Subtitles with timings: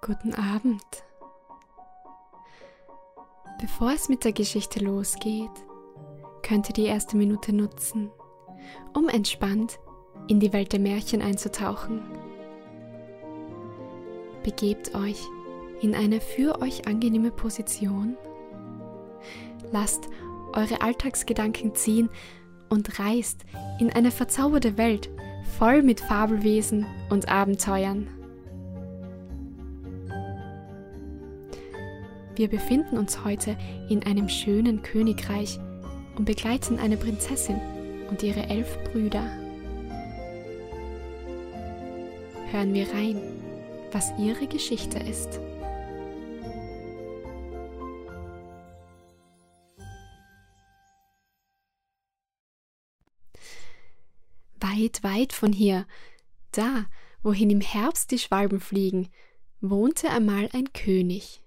[0.00, 0.80] Guten Abend.
[3.60, 5.50] Bevor es mit der Geschichte losgeht,
[6.42, 8.10] könnt ihr die erste Minute nutzen,
[8.94, 9.78] um entspannt
[10.28, 12.00] in die Welt der Märchen einzutauchen.
[14.44, 15.20] Begebt euch
[15.82, 18.16] in eine für euch angenehme Position.
[19.72, 20.08] Lasst
[20.54, 22.08] eure Alltagsgedanken ziehen
[22.68, 23.44] und reist
[23.80, 25.10] in eine verzauberte Welt
[25.58, 28.17] voll mit Fabelwesen und Abenteuern.
[32.38, 35.58] Wir befinden uns heute in einem schönen Königreich
[36.14, 37.60] und begleiten eine Prinzessin
[38.08, 39.24] und ihre elf Brüder.
[42.52, 43.20] Hören wir rein,
[43.90, 45.40] was ihre Geschichte ist.
[54.60, 55.88] Weit, weit von hier,
[56.52, 56.86] da,
[57.24, 59.08] wohin im Herbst die Schwalben fliegen,
[59.60, 61.42] wohnte einmal ein König.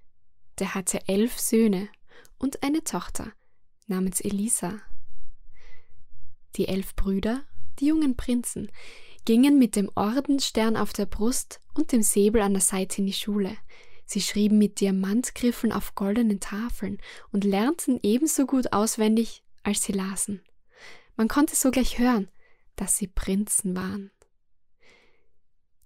[0.59, 1.89] Der hatte elf Söhne
[2.38, 3.31] und eine Tochter
[3.88, 4.80] namens Elisa.
[6.55, 7.43] Die elf Brüder,
[7.80, 8.71] die jungen Prinzen,
[9.25, 13.13] gingen mit dem Ordensstern auf der Brust und dem Säbel an der Seite in die
[13.13, 13.55] Schule.
[14.05, 16.97] Sie schrieben mit Diamantgriffeln auf goldenen Tafeln
[17.31, 20.41] und lernten ebenso gut auswendig, als sie lasen.
[21.15, 22.30] Man konnte sogleich hören,
[22.75, 24.11] dass sie Prinzen waren.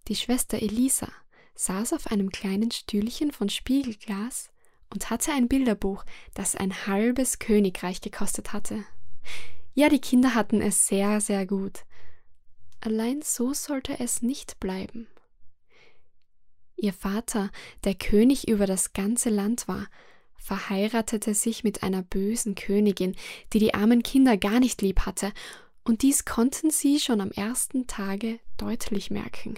[0.07, 1.11] Die Schwester Elisa
[1.55, 4.49] saß auf einem kleinen Stühlchen von Spiegelglas
[4.95, 8.85] und hatte ein Bilderbuch, das ein halbes Königreich gekostet hatte.
[9.73, 11.83] Ja, die Kinder hatten es sehr, sehr gut.
[12.79, 15.07] Allein so sollte es nicht bleiben.
[16.77, 17.51] Ihr Vater,
[17.83, 19.87] der König über das ganze Land war,
[20.37, 23.15] verheiratete sich mit einer bösen Königin,
[23.51, 25.33] die die armen Kinder gar nicht lieb hatte
[25.83, 29.55] und dies konnten sie schon am ersten Tage deutlich merken.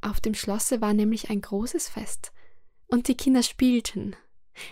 [0.00, 2.32] Auf dem Schlosse war nämlich ein großes Fest,
[2.86, 4.16] und die Kinder spielten.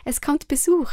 [0.04, 0.90] Es kommt Besuch.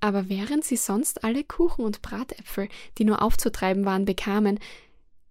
[0.00, 2.68] Aber während sie sonst alle Kuchen und Bratäpfel,
[2.98, 4.58] die nur aufzutreiben waren, bekamen,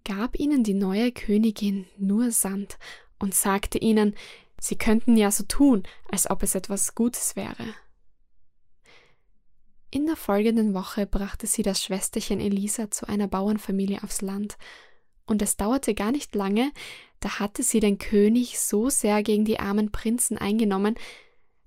[0.06, 2.78] gab ihnen die neue Königin nur Sand
[3.18, 4.16] und sagte ihnen,
[4.59, 7.74] sie könnten ja so tun, als ob es etwas Gutes wäre.
[9.91, 14.57] In der folgenden Woche brachte sie das Schwesterchen Elisa zu einer Bauernfamilie aufs Land,
[15.25, 16.72] und es dauerte gar nicht lange,
[17.19, 20.95] da hatte sie den König so sehr gegen die armen Prinzen eingenommen,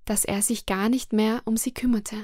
[0.05, 2.17] dass er sich gar nicht mehr um sie kümmerte.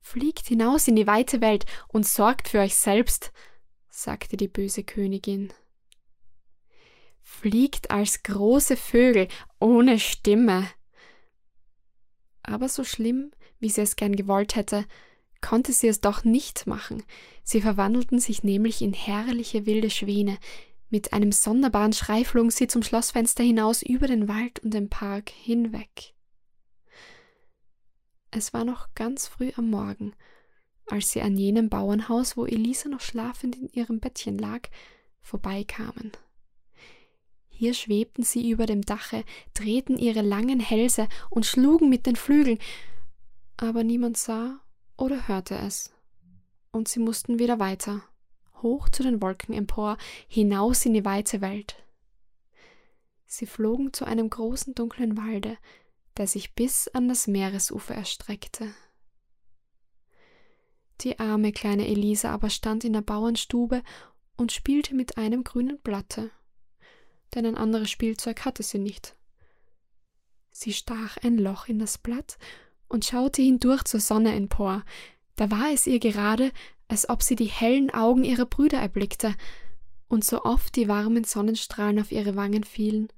[0.00, 3.32] Fliegt hinaus in die weite Welt und sorgt für euch selbst,
[3.88, 5.52] sagte die böse Königin.
[7.22, 9.28] Fliegt als große Vögel
[9.60, 10.68] ohne Stimme.
[12.42, 13.30] Aber so schlimm
[13.60, 14.86] wie sie es gern gewollt hätte,
[15.40, 17.02] konnte sie es doch nicht machen.
[17.44, 20.38] Sie verwandelten sich nämlich in herrliche wilde Schwäne.
[20.88, 25.30] Mit einem sonderbaren Schrei flogen sie zum Schlossfenster hinaus über den Wald und den Park
[25.30, 26.14] hinweg.
[28.30, 30.14] Es war noch ganz früh am Morgen,
[30.86, 34.68] als sie an jenem Bauernhaus, wo Elisa noch schlafend in ihrem Bettchen lag,
[35.20, 36.12] vorbeikamen.
[37.48, 42.58] Hier schwebten sie über dem Dache, drehten ihre langen Hälse und schlugen mit den Flügeln,
[43.56, 44.60] aber niemand sah
[44.96, 45.92] oder hörte es.
[46.70, 48.02] Und sie mussten wieder weiter,
[48.62, 49.98] hoch zu den Wolken empor,
[50.28, 51.76] hinaus in die weite Welt.
[53.26, 55.58] Sie flogen zu einem großen dunklen Walde,
[56.16, 58.72] der sich bis an das Meeresufer erstreckte.
[61.00, 63.82] Die arme kleine Elisa aber stand in der Bauernstube
[64.36, 66.30] und spielte mit einem grünen Blatte,
[67.34, 69.16] denn ein anderes Spielzeug hatte sie nicht.
[70.50, 72.38] Sie stach ein Loch in das Blatt
[72.88, 74.84] und schaute hindurch zur Sonne empor.
[75.36, 76.52] Da war es ihr gerade,
[76.88, 79.34] als ob sie die hellen Augen ihrer Brüder erblickte,
[80.08, 83.08] und so oft die warmen Sonnenstrahlen auf ihre Wangen fielen,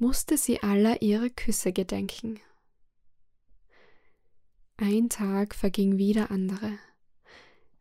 [0.00, 2.40] musste sie aller ihre Küsse gedenken.
[4.78, 6.78] Ein Tag verging wie der andere.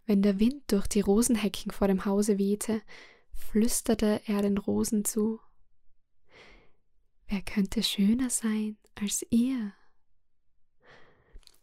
[0.06, 2.82] Wenn der Wind durch die Rosenhecken vor dem Hause wehte,
[3.32, 5.40] flüsterte er den Rosen zu.
[7.28, 9.72] Wer könnte schöner sein als ihr?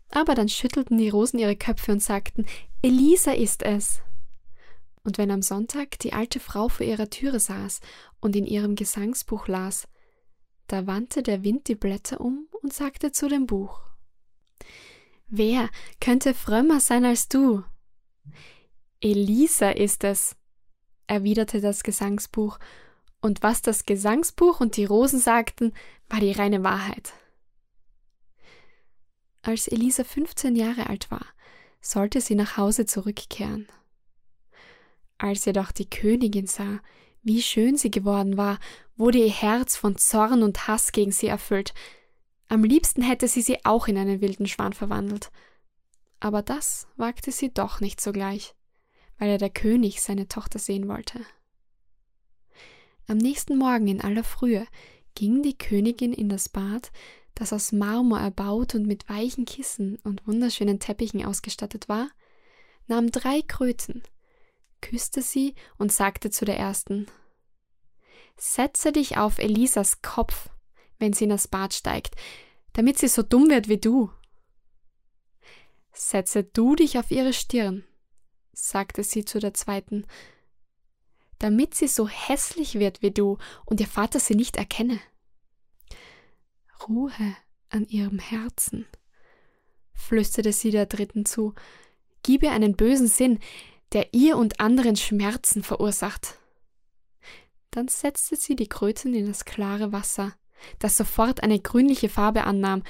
[0.08, 2.46] Aber dann schüttelten die Rosen ihre Köpfe und sagten,
[2.80, 4.00] Elisa ist es.
[5.02, 7.80] Und wenn am Sonntag die alte Frau vor ihrer Türe saß
[8.20, 9.86] und in ihrem Gesangsbuch las,
[10.66, 13.80] da wandte der Wind die Blätter um und sagte zu dem Buch
[15.28, 15.70] Wer
[16.00, 17.64] könnte frömmer sein als du?
[19.00, 20.36] Elisa ist es,
[21.06, 22.58] erwiderte das Gesangsbuch,
[23.20, 25.72] und was das Gesangsbuch und die Rosen sagten,
[26.08, 27.12] war die reine Wahrheit.
[29.42, 31.26] Als Elisa 15 Jahre alt war,
[31.80, 33.68] sollte sie nach Hause zurückkehren.
[35.18, 36.80] Als jedoch die Königin sah,
[37.22, 38.58] wie schön sie geworden war,
[38.96, 41.74] wurde ihr Herz von Zorn und Hass gegen sie erfüllt.
[42.48, 45.30] Am liebsten hätte sie sie auch in einen wilden Schwan verwandelt.
[46.20, 48.54] Aber das wagte sie doch nicht sogleich,
[49.18, 51.20] weil er der König seine Tochter sehen wollte.
[53.06, 54.66] Am nächsten Morgen in aller Frühe
[55.14, 56.90] ging die Königin in das Bad,
[57.34, 62.08] das aus Marmor erbaut und mit weichen Kissen und wunderschönen Teppichen ausgestattet war,
[62.86, 64.02] nahm drei Kröten,
[64.80, 67.06] küsste sie und sagte zu der ersten
[68.38, 70.48] Setze dich auf Elisas Kopf,
[70.98, 72.14] wenn sie in das Bad steigt,
[72.74, 74.10] damit sie so dumm wird wie du.
[75.92, 77.84] Setze du dich auf ihre Stirn,
[78.52, 80.06] sagte sie zu der zweiten,
[81.38, 85.00] damit sie so hässlich wird wie du und ihr Vater sie nicht erkenne.
[86.86, 87.12] Ruhe
[87.70, 88.86] an ihrem Herzen,
[89.94, 91.54] flüsterte sie der dritten zu,
[92.22, 93.38] gib ihr einen bösen Sinn,
[93.92, 96.38] der ihr und anderen Schmerzen verursacht.
[97.76, 100.34] Dann setzte sie die Kröten in das klare Wasser,
[100.78, 102.82] das sofort eine grünliche Farbe annahm,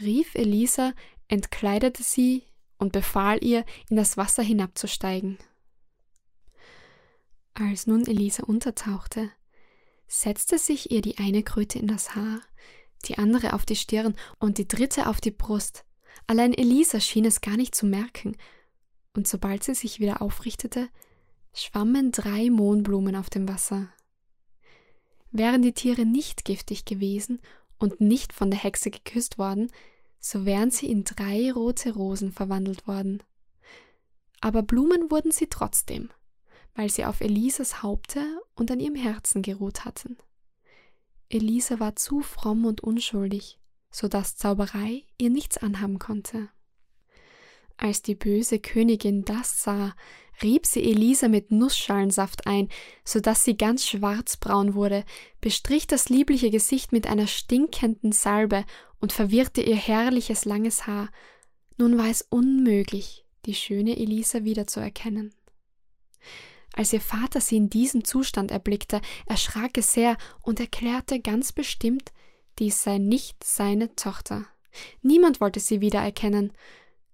[0.00, 0.94] rief Elisa,
[1.28, 2.44] entkleidete sie
[2.78, 5.36] und befahl ihr, in das Wasser hinabzusteigen.
[7.52, 9.30] Als nun Elisa untertauchte,
[10.06, 12.40] setzte sich ihr die eine Kröte in das Haar,
[13.04, 15.84] die andere auf die Stirn und die dritte auf die Brust.
[16.26, 18.34] Allein Elisa schien es gar nicht zu merken,
[19.12, 20.88] und sobald sie sich wieder aufrichtete,
[21.52, 23.88] schwammen drei Mohnblumen auf dem Wasser.
[25.30, 27.40] Wären die Tiere nicht giftig gewesen
[27.78, 29.70] und nicht von der Hexe geküsst worden,
[30.18, 33.22] so wären sie in drei rote Rosen verwandelt worden.
[34.40, 36.10] Aber Blumen wurden sie trotzdem,
[36.74, 38.24] weil sie auf Elisas Haupte
[38.54, 40.16] und an ihrem Herzen geruht hatten.
[41.28, 43.60] Elisa war zu fromm und unschuldig,
[43.90, 46.48] so dass Zauberei ihr nichts anhaben konnte.
[47.80, 49.94] Als die böse Königin das sah,
[50.42, 52.68] rieb sie Elisa mit Nussschalensaft ein,
[53.04, 55.02] so dass sie ganz schwarzbraun wurde,
[55.40, 58.66] bestrich das liebliche Gesicht mit einer stinkenden Salbe
[59.00, 61.08] und verwirrte ihr herrliches langes Haar.
[61.78, 65.34] Nun war es unmöglich, die schöne Elisa wiederzuerkennen.
[66.74, 72.12] Als ihr Vater sie in diesem Zustand erblickte, erschrak er sehr und erklärte ganz bestimmt,
[72.58, 74.44] dies sei nicht seine Tochter.
[75.00, 76.52] Niemand wollte sie wiedererkennen,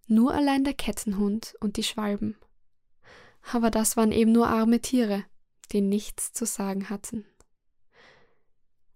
[0.06, 2.36] nur allein der Kettenhund und die Schwalben.
[3.52, 5.24] Aber das waren eben nur arme Tiere,
[5.72, 7.24] die nichts zu sagen hatten.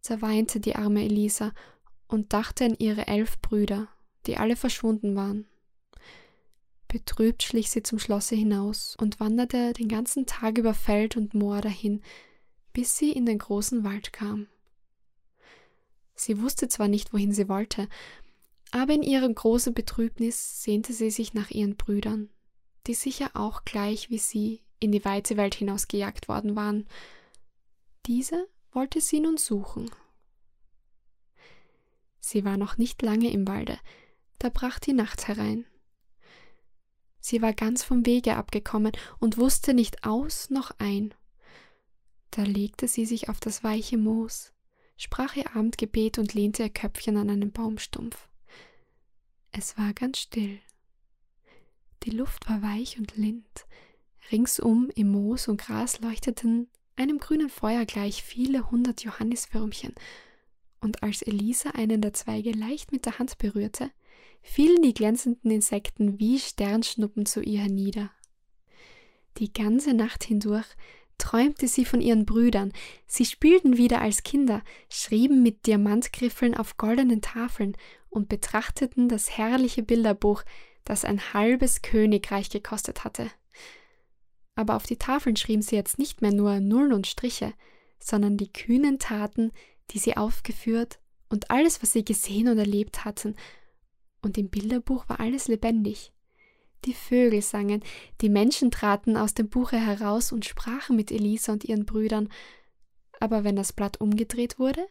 [0.07, 1.53] Da weinte die arme Elisa
[2.09, 3.89] und dachte an ihre elf Brüder,
[4.27, 5.47] die alle verschwunden waren.
[6.89, 11.61] Betrübt schlich sie zum Schlosse hinaus und wanderte den ganzen Tag über Feld und Moor
[11.61, 12.03] dahin,
[12.73, 14.49] bis sie in den großen Wald kam.
[16.15, 17.89] Sie wusste zwar nicht, wohin sie wollte,
[18.73, 22.31] aber in ihrer großen Betrübnis sehnte sie sich nach ihren Brüdern,
[22.87, 26.87] die sicher auch gleich wie sie in die weite Welt hinausgejagt worden waren.
[28.07, 29.91] Diese wollte sie nun suchen.
[32.21, 33.79] Sie war noch nicht lange im Walde,
[34.39, 35.67] da brach die Nacht herein.
[37.21, 41.13] Sie war ganz vom Wege abgekommen und wusste nicht aus noch ein.
[42.31, 44.53] Da legte sie sich auf das weiche Moos,
[44.97, 48.30] sprach ihr Abendgebet und lehnte ihr Köpfchen an einen Baumstumpf.
[49.53, 50.59] Es war ganz still.
[52.05, 53.67] Die Luft war weich und lind.
[54.31, 59.95] Ringsum im Moos und Gras leuchteten einem grünen Feuer gleich viele hundert Johanniswürmchen,
[60.81, 63.91] und als Elisa einen der Zweige leicht mit der Hand berührte,
[64.43, 68.11] fielen die glänzenden Insekten wie Sternschnuppen zu ihr hernieder.
[69.39, 70.67] Die ganze Nacht hindurch
[71.19, 72.73] träumte sie von ihren Brüdern,
[73.07, 77.77] sie spielten wieder als Kinder, schrieben mit Diamantgriffeln auf goldenen Tafeln
[78.11, 80.43] und betrachteten das herrliche Bilderbuch,
[80.85, 83.31] das ein halbes Königreich gekostet hatte.
[84.55, 87.55] Aber auf die Tafeln schrieben sie jetzt nicht mehr nur Nullen und Striche,
[87.99, 89.53] sondern die kühnen Taten,
[89.91, 90.99] die sie aufgeführt
[91.29, 93.37] und alles, was sie gesehen und erlebt hatten,
[94.23, 96.13] und im Bilderbuch war alles lebendig.
[96.85, 97.83] Die Vögel sangen,
[98.21, 102.29] die Menschen traten aus dem Buche heraus und sprachen mit Elisa und ihren Brüdern,
[103.19, 104.87] aber wenn das Blatt umgedreht wurde,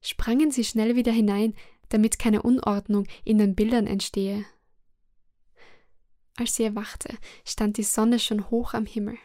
[0.00, 1.54] sprangen sie schnell wieder hinein,
[1.94, 4.44] damit keine Unordnung in den Bildern entstehe.
[6.36, 9.16] Als sie erwachte, stand die Sonne schon hoch am Himmel.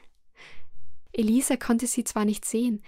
[1.11, 2.83] Elisa konnte sie zwar nicht sehen,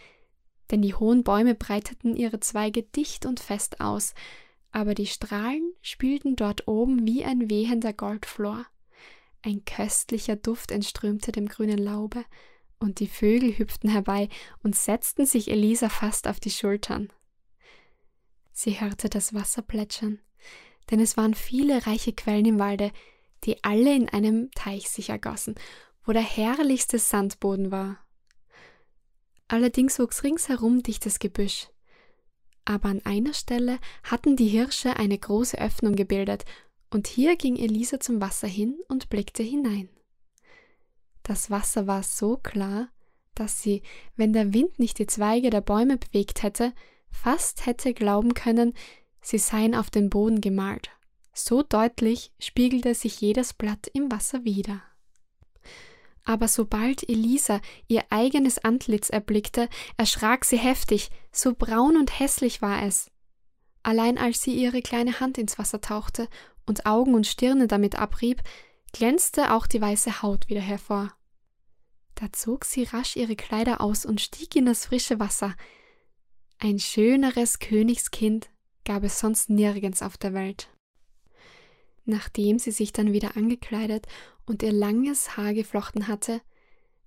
[0.70, 4.14] denn die hohen Bäume breiteten ihre Zweige dicht und fest aus,
[4.72, 8.68] aber die Strahlen spielten dort oben wie ein wehender Goldflor.
[9.42, 12.24] Ein köstlicher Duft entströmte dem grünen Laube,
[12.78, 14.30] und die Vögel hüpften herbei
[14.62, 17.12] und setzten sich Elisa fast auf die Schultern.
[18.63, 20.20] Sie hörte das Wasser plätschern,
[20.91, 22.91] denn es waren viele reiche Quellen im Walde,
[23.44, 25.56] die alle in einem Teich sich ergossen,
[26.06, 27.98] wo der herrlichste Sandboden war.
[29.48, 31.70] Allerdings wuchs ringsherum dichtes Gebüsch.
[32.63, 36.46] Aber an einer Stelle hatten die Hirsche eine große Öffnung gebildet,
[36.91, 39.89] und hier ging Elisa zum Wasser hin und blickte hinein.
[41.24, 42.89] Das Wasser war so klar,
[43.34, 43.82] dass sie,
[44.18, 46.74] wenn der Wind nicht die Zweige der Bäume bewegt hätte,
[47.12, 48.74] fast hätte glauben können,
[49.22, 50.89] sie seien auf den Boden gemalt.
[51.34, 54.82] So deutlich spiegelte sich jedes Blatt im Wasser wider.
[56.24, 62.84] Aber sobald Elisa ihr eigenes Antlitz erblickte, erschrak sie heftig, so braun und hässlich war
[62.84, 63.10] es.
[63.84, 66.27] Allein als sie ihre kleine Hand ins Wasser tauchte
[66.65, 68.41] und Augen und Stirne damit abrieb,
[68.94, 71.13] glänzte auch die weiße Haut wieder hervor.
[72.15, 75.56] Da zog sie rasch ihre Kleider aus und stieg in das frische Wasser.
[76.63, 78.51] Ein schöneres Königskind
[78.86, 80.70] gab es sonst nirgends auf der Welt.
[82.06, 84.06] Nachdem sie sich dann wieder angekleidet
[84.46, 86.39] und ihr langes Haar geflochten hatte,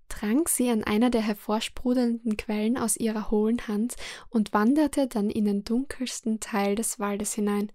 [0.09, 3.95] trank sie an einer der hervorsprudelnden Quellen aus ihrer hohlen Hand
[4.29, 7.71] und wanderte dann in den dunkelsten Teil des Waldes hinein,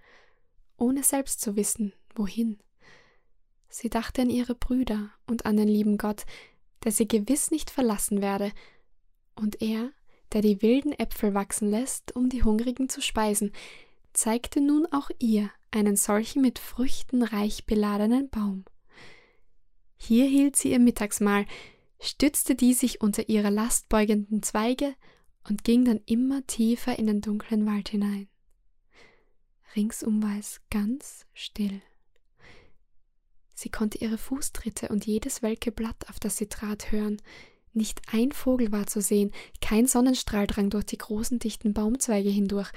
[0.75, 2.59] ohne selbst zu wissen, wohin.
[3.69, 6.25] Sie dachte an ihre Brüder und an den lieben Gott,
[6.83, 8.51] der sie gewiss nicht verlassen werde,
[9.35, 9.93] und er,
[10.33, 13.51] der die wilden Äpfel wachsen lässt, um die Hungrigen zu speisen,
[14.13, 18.65] zeigte nun auch ihr einen solchen mit Früchten reich beladenen Baum.
[19.97, 21.45] Hier hielt sie ihr Mittagsmahl,
[21.99, 24.95] stützte die sich unter ihrer Last beugenden Zweige
[25.47, 28.27] und ging dann immer tiefer in den dunklen Wald hinein.
[29.75, 31.81] Ringsum war es ganz still.
[33.53, 37.21] Sie konnte ihre Fußtritte und jedes welke Blatt, auf das sie trat, hören.
[37.73, 42.71] Nicht ein Vogel war zu sehen, kein Sonnenstrahl drang durch die großen dichten Baumzweige hindurch.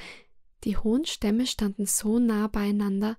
[0.64, 3.16] Die hohen Stämme standen so nah beieinander,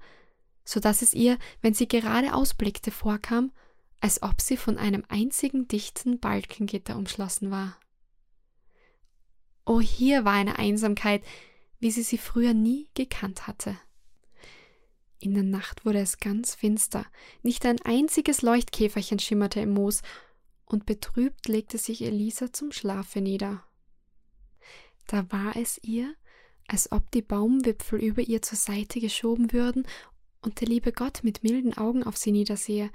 [0.63, 3.51] so dass es ihr, wenn sie gerade ausblickte, vorkam,
[3.99, 7.77] als ob sie von einem einzigen dichten Balkengitter umschlossen war.
[9.65, 11.23] Oh, hier war eine Einsamkeit,
[11.79, 13.77] wie sie sie früher nie gekannt hatte.
[15.19, 17.05] In der Nacht wurde es ganz finster,
[17.43, 20.01] nicht ein einziges Leuchtkäferchen schimmerte im Moos,
[20.65, 23.63] und betrübt legte sich Elisa zum Schlafe nieder.
[25.07, 26.15] Da war es ihr,
[26.67, 29.85] als ob die Baumwipfel über ihr zur Seite geschoben würden
[30.41, 32.89] und der liebe Gott mit milden Augen auf sie niedersehe,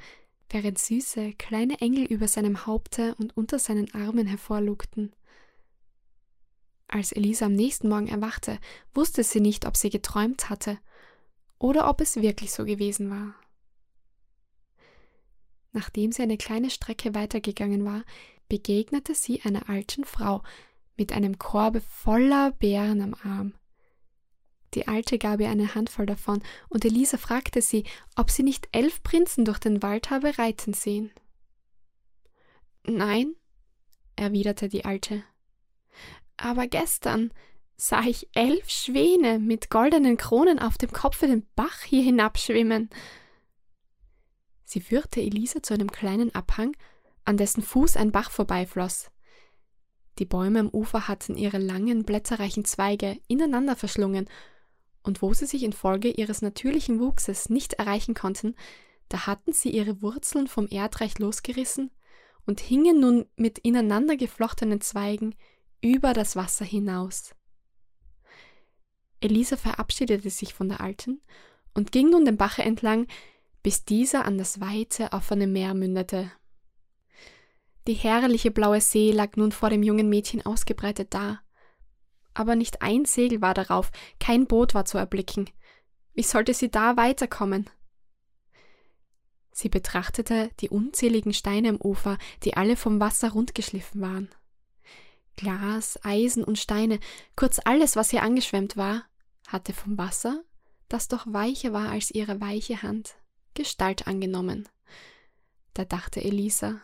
[0.50, 5.12] während süße, kleine Engel über seinem Haupte und unter seinen Armen hervorlugten.
[6.88, 8.58] Als Elisa am nächsten Morgen erwachte,
[8.94, 10.78] wusste sie nicht, ob sie geträumt hatte
[11.58, 13.34] oder ob es wirklich so gewesen war.
[15.72, 18.04] Nachdem sie eine kleine Strecke weitergegangen war,
[18.48, 20.42] begegnete sie einer alten Frau
[20.96, 23.54] mit einem Korbe voller Beeren am Arm.
[24.74, 27.84] Die Alte gab ihr eine Handvoll davon, und Elisa fragte sie,
[28.16, 31.10] ob sie nicht elf Prinzen durch den Wald habe reiten sehen.
[32.84, 33.34] Nein,
[34.16, 35.22] erwiderte die Alte.
[36.36, 37.32] Aber gestern,
[37.76, 42.90] sah ich elf Schwäne mit goldenen Kronen auf dem Kopfe den Bach hier hinabschwimmen.
[44.68, 46.76] Sie führte Elisa zu einem kleinen Abhang,
[47.24, 49.10] an dessen Fuß ein Bach vorbeifloss.
[50.18, 54.28] Die Bäume am Ufer hatten ihre langen, blätterreichen Zweige ineinander verschlungen,
[55.02, 58.56] und wo sie sich infolge ihres natürlichen Wuchses nicht erreichen konnten,
[59.08, 61.90] da hatten sie ihre Wurzeln vom Erdreich losgerissen
[62.44, 65.34] und hingen nun mit ineinander geflochtenen Zweigen
[65.80, 67.34] über das Wasser hinaus.
[69.20, 71.22] Elisa verabschiedete sich von der Alten
[71.72, 73.06] und ging nun den Bache entlang,
[73.68, 76.32] bis dieser an das weite, offene Meer mündete.
[77.86, 81.40] Die herrliche blaue See lag nun vor dem jungen Mädchen ausgebreitet da.
[82.32, 85.50] Aber nicht ein Segel war darauf, kein Boot war zu erblicken.
[86.14, 87.68] Wie sollte sie da weiterkommen?
[89.52, 94.30] Sie betrachtete die unzähligen Steine am Ufer, die alle vom Wasser rundgeschliffen waren.
[95.36, 97.00] Glas, Eisen und Steine,
[97.36, 99.04] kurz alles, was hier angeschwemmt war,
[99.46, 100.42] hatte vom Wasser,
[100.88, 103.18] das doch weicher war als ihre weiche Hand,
[103.54, 104.68] Gestalt angenommen.
[105.74, 106.80] Da dachte Elisa,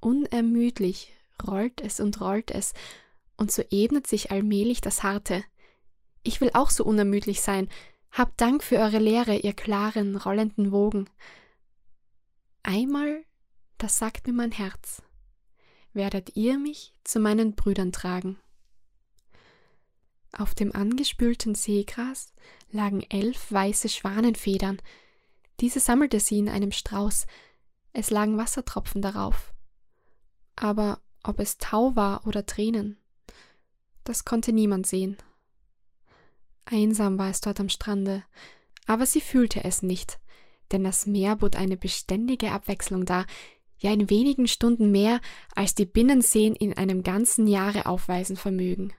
[0.00, 1.12] unermüdlich
[1.46, 2.74] rollt es und rollt es,
[3.36, 5.42] und so ebnet sich allmählich das Harte.
[6.22, 7.68] Ich will auch so unermüdlich sein.
[8.12, 11.08] Habt Dank für eure Lehre, ihr klaren, rollenden Wogen.
[12.62, 13.24] Einmal,
[13.78, 15.02] das sagt mir mein Herz,
[15.92, 18.38] werdet ihr mich zu meinen Brüdern tragen.
[20.32, 22.32] Auf dem angespülten Seegras
[22.70, 24.80] lagen elf weiße Schwanenfedern.
[25.62, 27.26] Diese sammelte sie in einem Strauß.
[27.92, 29.54] Es lagen Wassertropfen darauf.
[30.56, 32.98] Aber ob es Tau war oder Tränen,
[34.02, 35.16] das konnte niemand sehen.
[36.64, 38.24] Einsam war es dort am Strande,
[38.86, 40.18] aber sie fühlte es nicht,
[40.72, 43.24] denn das Meer bot eine beständige Abwechslung dar,
[43.78, 45.20] ja in wenigen Stunden mehr,
[45.54, 48.92] als die Binnenseen in einem ganzen Jahre aufweisen vermögen.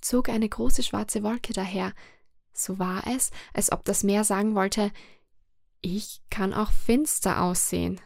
[0.00, 1.92] Zog eine große schwarze Wolke daher,
[2.54, 4.90] so war es, als ob das Meer sagen wollte,
[5.80, 8.00] ich kann auch finster aussehen.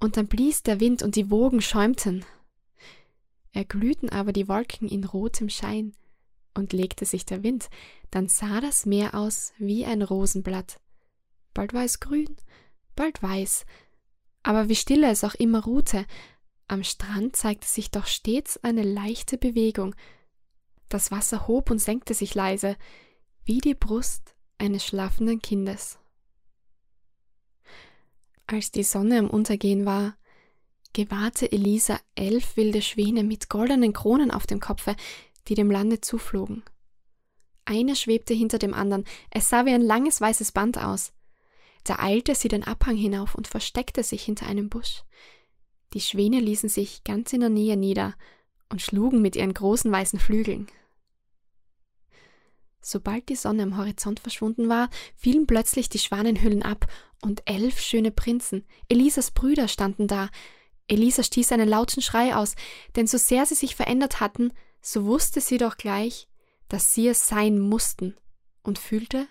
[0.00, 2.24] Und dann blies der Wind und die Wogen schäumten.
[3.52, 5.92] Erglühten aber die Wolken in rotem Schein,
[6.54, 7.68] und legte sich der Wind,
[8.10, 10.80] dann sah das Meer aus wie ein Rosenblatt.
[11.52, 12.36] Bald war es grün,
[12.96, 13.66] bald weiß,
[14.42, 16.06] aber wie stille es auch immer ruhte,
[16.66, 19.94] am Strand zeigte sich doch stets eine leichte Bewegung.
[20.88, 22.76] Das Wasser hob und senkte sich leise,
[23.44, 25.98] wie die Brust eines schlafenden Kindes.
[28.46, 30.16] Als die Sonne am Untergehen war,
[30.92, 34.96] gewahrte Elisa elf wilde Schwäne mit goldenen Kronen auf dem Kopfe,
[35.48, 36.62] die dem Lande zuflogen.
[37.64, 41.12] Eine schwebte hinter dem anderen, es sah wie ein langes weißes Band aus.
[41.84, 45.02] Da eilte sie den Abhang hinauf und versteckte sich hinter einem Busch.
[45.94, 48.14] Die Schwäne ließen sich ganz in der Nähe nieder
[48.68, 50.66] und schlugen mit ihren großen weißen Flügeln.
[52.86, 56.86] Sobald die Sonne am Horizont verschwunden war, fielen plötzlich die Schwanenhüllen ab
[57.22, 60.28] und elf schöne Prinzen, Elisas Brüder, standen da.
[60.86, 62.56] Elisa stieß einen lauten Schrei aus,
[62.94, 66.28] denn so sehr sie sich verändert hatten, so wusste sie doch gleich,
[66.68, 68.18] dass sie es sein mussten
[68.62, 69.28] und fühlte,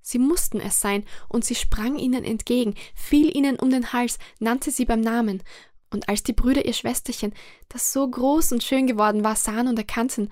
[0.00, 4.70] sie mussten es sein, und sie sprang ihnen entgegen, fiel ihnen um den Hals, nannte
[4.70, 5.42] sie beim Namen,
[5.90, 7.34] und als die Brüder ihr Schwesterchen,
[7.68, 10.30] das so groß und schön geworden war, sahen und erkannten,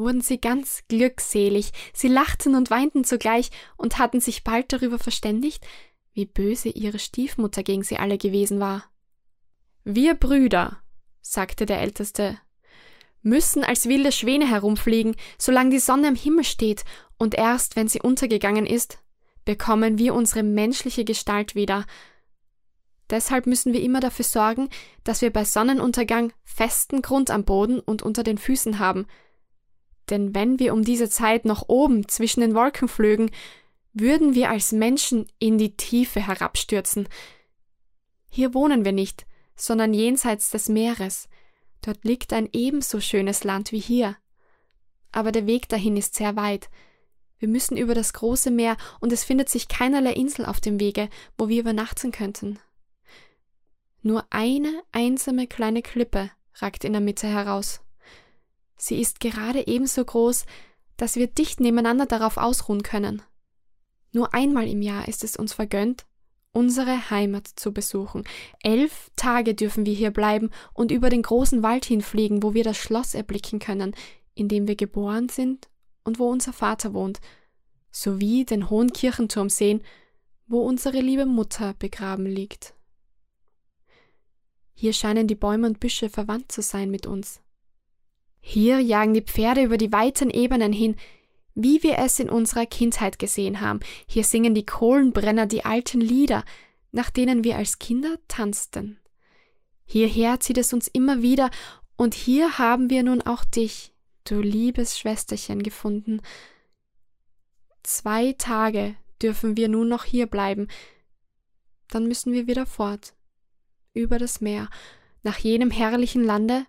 [0.00, 5.64] wurden sie ganz glückselig, sie lachten und weinten zugleich und hatten sich bald darüber verständigt,
[6.12, 8.84] wie böse ihre Stiefmutter gegen sie alle gewesen war.
[9.84, 10.78] Wir Brüder,
[11.20, 12.38] sagte der Älteste,
[13.22, 16.84] müssen als wilde Schwäne herumfliegen, solange die Sonne am Himmel steht,
[17.18, 18.98] und erst wenn sie untergegangen ist,
[19.44, 21.86] bekommen wir unsere menschliche Gestalt wieder.
[23.10, 24.68] Deshalb müssen wir immer dafür sorgen,
[25.04, 29.06] dass wir bei Sonnenuntergang festen Grund am Boden und unter den Füßen haben.
[30.10, 33.30] Denn wenn wir um diese Zeit noch oben zwischen den Wolken flögen,
[33.92, 37.08] würden wir als Menschen in die Tiefe herabstürzen.
[38.28, 41.28] Hier wohnen wir nicht, sondern jenseits des Meeres,
[41.82, 44.16] Dort liegt ein ebenso schönes Land wie hier.
[45.12, 46.68] Aber der Weg dahin ist sehr weit.
[47.38, 51.08] Wir müssen über das große Meer und es findet sich keinerlei Insel auf dem Wege,
[51.38, 52.58] wo wir übernachten könnten.
[54.02, 57.80] Nur eine einsame kleine Klippe ragt in der Mitte heraus.
[58.80, 60.46] Sie ist gerade ebenso groß,
[60.96, 63.20] dass wir dicht nebeneinander darauf ausruhen können.
[64.12, 66.06] Nur einmal im Jahr ist es uns vergönnt,
[66.52, 68.24] unsere Heimat zu besuchen.
[68.62, 72.78] Elf Tage dürfen wir hier bleiben und über den großen Wald hinfliegen, wo wir das
[72.78, 73.94] Schloss erblicken können,
[74.34, 75.68] in dem wir geboren sind
[76.02, 77.20] und wo unser Vater wohnt,
[77.92, 79.82] sowie den hohen Kirchenturm sehen,
[80.46, 82.74] wo unsere liebe Mutter begraben liegt.
[84.72, 87.42] Hier scheinen die Bäume und Büsche verwandt zu sein mit uns.
[88.40, 90.96] Hier jagen die Pferde über die weiten Ebenen hin,
[91.54, 93.80] wie wir es in unserer Kindheit gesehen haben.
[94.06, 96.44] Hier singen die Kohlenbrenner die alten Lieder,
[96.92, 98.98] nach denen wir als Kinder tanzten.
[99.84, 101.50] Hierher zieht es uns immer wieder,
[101.96, 103.92] und hier haben wir nun auch dich,
[104.24, 106.22] du liebes Schwesterchen, gefunden.
[107.82, 110.68] Zwei Tage dürfen wir nun noch hier bleiben,
[111.88, 113.14] dann müssen wir wieder fort,
[113.92, 114.70] über das Meer,
[115.22, 116.64] nach jenem herrlichen Lande,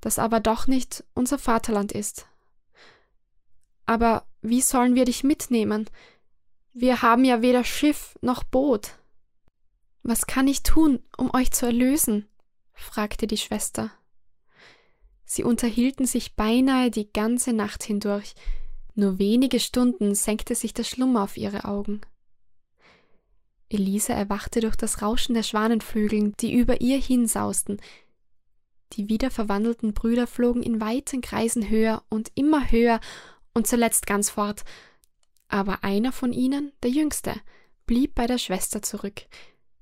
[0.00, 2.26] das aber doch nicht unser Vaterland ist.
[3.86, 5.88] Aber wie sollen wir dich mitnehmen?
[6.72, 8.92] Wir haben ja weder Schiff noch Boot.
[10.02, 12.28] Was kann ich tun, um euch zu erlösen?
[12.72, 13.90] fragte die Schwester.
[15.24, 18.34] Sie unterhielten sich beinahe die ganze Nacht hindurch,
[18.94, 22.00] nur wenige Stunden senkte sich der Schlummer auf ihre Augen.
[23.68, 27.80] Elisa erwachte durch das Rauschen der Schwanenflügeln, die über ihr hinsausten.
[28.94, 33.00] Die wiederverwandelten Brüder flogen in weiten Kreisen höher und immer höher
[33.54, 34.64] und zuletzt ganz fort.
[35.48, 37.34] Aber einer von ihnen, der jüngste,
[37.86, 39.22] blieb bei der Schwester zurück.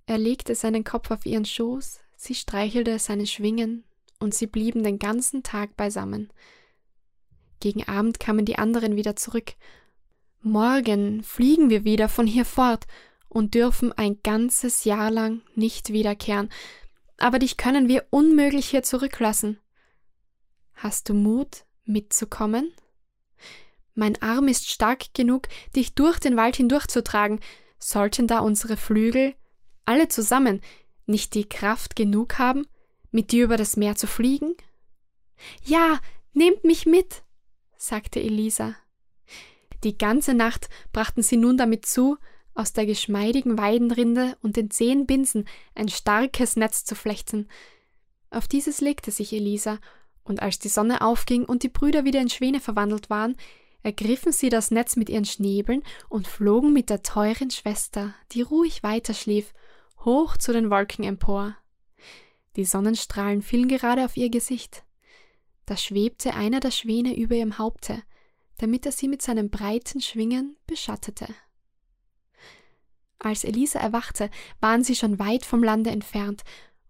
[0.06, 3.84] Er legte seinen Kopf auf ihren Schoß, sie streichelte seine Schwingen,
[4.18, 6.32] und sie blieben den ganzen Tag beisammen.
[7.60, 9.54] Gegen Abend kamen die anderen wieder zurück.
[10.40, 12.86] Morgen fliegen wir wieder von hier fort
[13.28, 16.48] und dürfen ein ganzes Jahr lang nicht wiederkehren,
[17.18, 19.58] aber dich können wir unmöglich hier zurücklassen.
[20.74, 22.72] Hast du Mut, mitzukommen?
[23.94, 27.40] Mein Arm ist stark genug, dich durch den Wald hindurchzutragen.
[27.78, 29.34] Sollten da unsere Flügel,
[29.86, 30.60] alle zusammen,
[31.06, 32.66] nicht die Kraft genug haben,
[33.10, 34.54] mit dir über das Meer zu fliegen?
[35.64, 36.00] Ja,
[36.32, 37.22] nehmt mich mit,
[37.76, 38.74] sagte Elisa.
[39.84, 42.18] Die ganze Nacht brachten sie nun damit zu,
[42.56, 47.48] aus der geschmeidigen Weidenrinde und den zehn Binsen ein starkes Netz zu flechten.
[48.30, 49.78] Auf dieses legte sich Elisa,
[50.24, 53.36] und als die Sonne aufging und die Brüder wieder in Schwäne verwandelt waren,
[53.82, 58.82] ergriffen sie das Netz mit ihren Schnäbeln und flogen mit der teuren Schwester, die ruhig
[58.82, 59.54] weiterschlief,
[60.04, 61.56] hoch zu den Wolken empor.
[62.56, 64.82] Die Sonnenstrahlen fielen gerade auf ihr Gesicht.
[65.66, 68.02] Da schwebte einer der Schwäne über ihrem Haupte,
[68.58, 71.26] damit er sie mit seinen breiten Schwingen beschattete.
[73.18, 76.42] Als Elisa erwachte, waren sie schon weit vom Lande entfernt,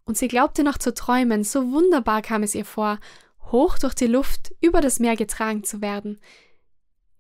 [0.05, 3.01] und sie glaubte noch zu träumen, so wunderbar kam es ihr vor,
[3.51, 6.21] hoch durch die Luft über das Meer getragen zu werden.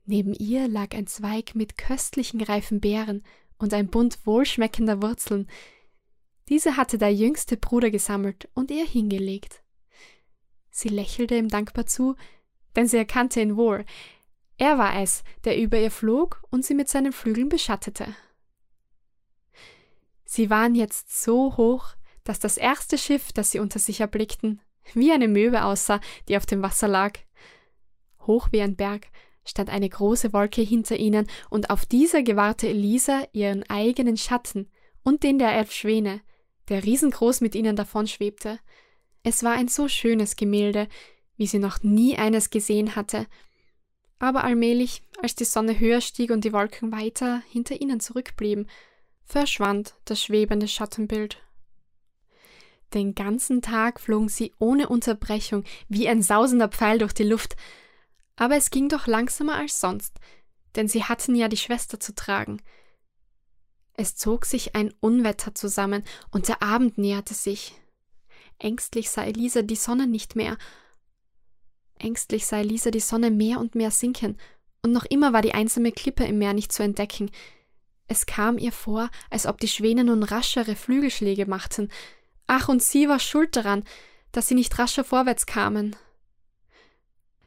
[0.04, 3.24] Neben ihr lag ein Zweig mit köstlichen reifen Beeren
[3.58, 5.48] und ein Bund wohlschmeckender Wurzeln.
[6.48, 9.62] Diese hatte der jüngste Bruder gesammelt und ihr hingelegt.
[10.70, 12.14] Sie lächelte ihm dankbar zu,
[12.76, 13.84] denn sie erkannte ihn wohl.
[14.58, 18.14] Er war es, der über ihr flog und sie mit seinen Flügeln beschattete.
[20.26, 24.60] Sie waren jetzt so hoch, dass das erste Schiff, das sie unter sich erblickten,
[24.92, 27.18] wie eine Möwe aussah, die auf dem Wasser lag.
[28.26, 29.08] Hoch wie ein Berg
[29.44, 34.68] stand eine große Wolke hinter ihnen, und auf dieser gewahrte Elisa ihren eigenen Schatten
[35.04, 36.20] und den der elf Schwäne,
[36.68, 38.58] der riesengroß mit ihnen davonschwebte.
[39.22, 40.88] Es war ein so schönes Gemälde,
[41.36, 43.26] wie sie noch nie eines gesehen hatte.
[44.18, 48.66] Aber allmählich, als die Sonne höher stieg und die Wolken weiter hinter ihnen zurückblieben,
[49.26, 51.42] verschwand das schwebende Schattenbild.
[52.94, 57.56] Den ganzen Tag flogen sie ohne Unterbrechung wie ein sausender Pfeil durch die Luft,
[58.36, 60.18] aber es ging doch langsamer als sonst,
[60.76, 62.62] denn sie hatten ja die Schwester zu tragen.
[63.94, 67.74] Es zog sich ein Unwetter zusammen, und der Abend näherte sich.
[68.58, 70.58] Ängstlich sah Elisa die Sonne nicht mehr.
[71.98, 74.36] Ängstlich sah Elisa die Sonne mehr und mehr sinken,
[74.82, 77.30] und noch immer war die einsame Klippe im Meer nicht zu entdecken.
[78.08, 81.90] Es kam ihr vor, als ob die Schwäne nun raschere Flügelschläge machten.
[82.46, 83.84] Ach, und sie war schuld daran,
[84.32, 85.96] dass sie nicht rascher vorwärts kamen.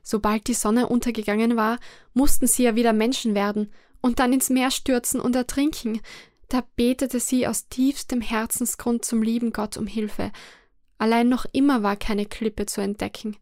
[0.03, 1.79] Sobald die Sonne untergegangen war,
[2.13, 6.01] mussten sie ja wieder Menschen werden und dann ins Meer stürzen und ertrinken.
[6.47, 10.31] Da betete sie aus tiefstem Herzensgrund zum lieben Gott um Hilfe.
[10.97, 13.37] Allein noch immer war keine Klippe zu entdecken.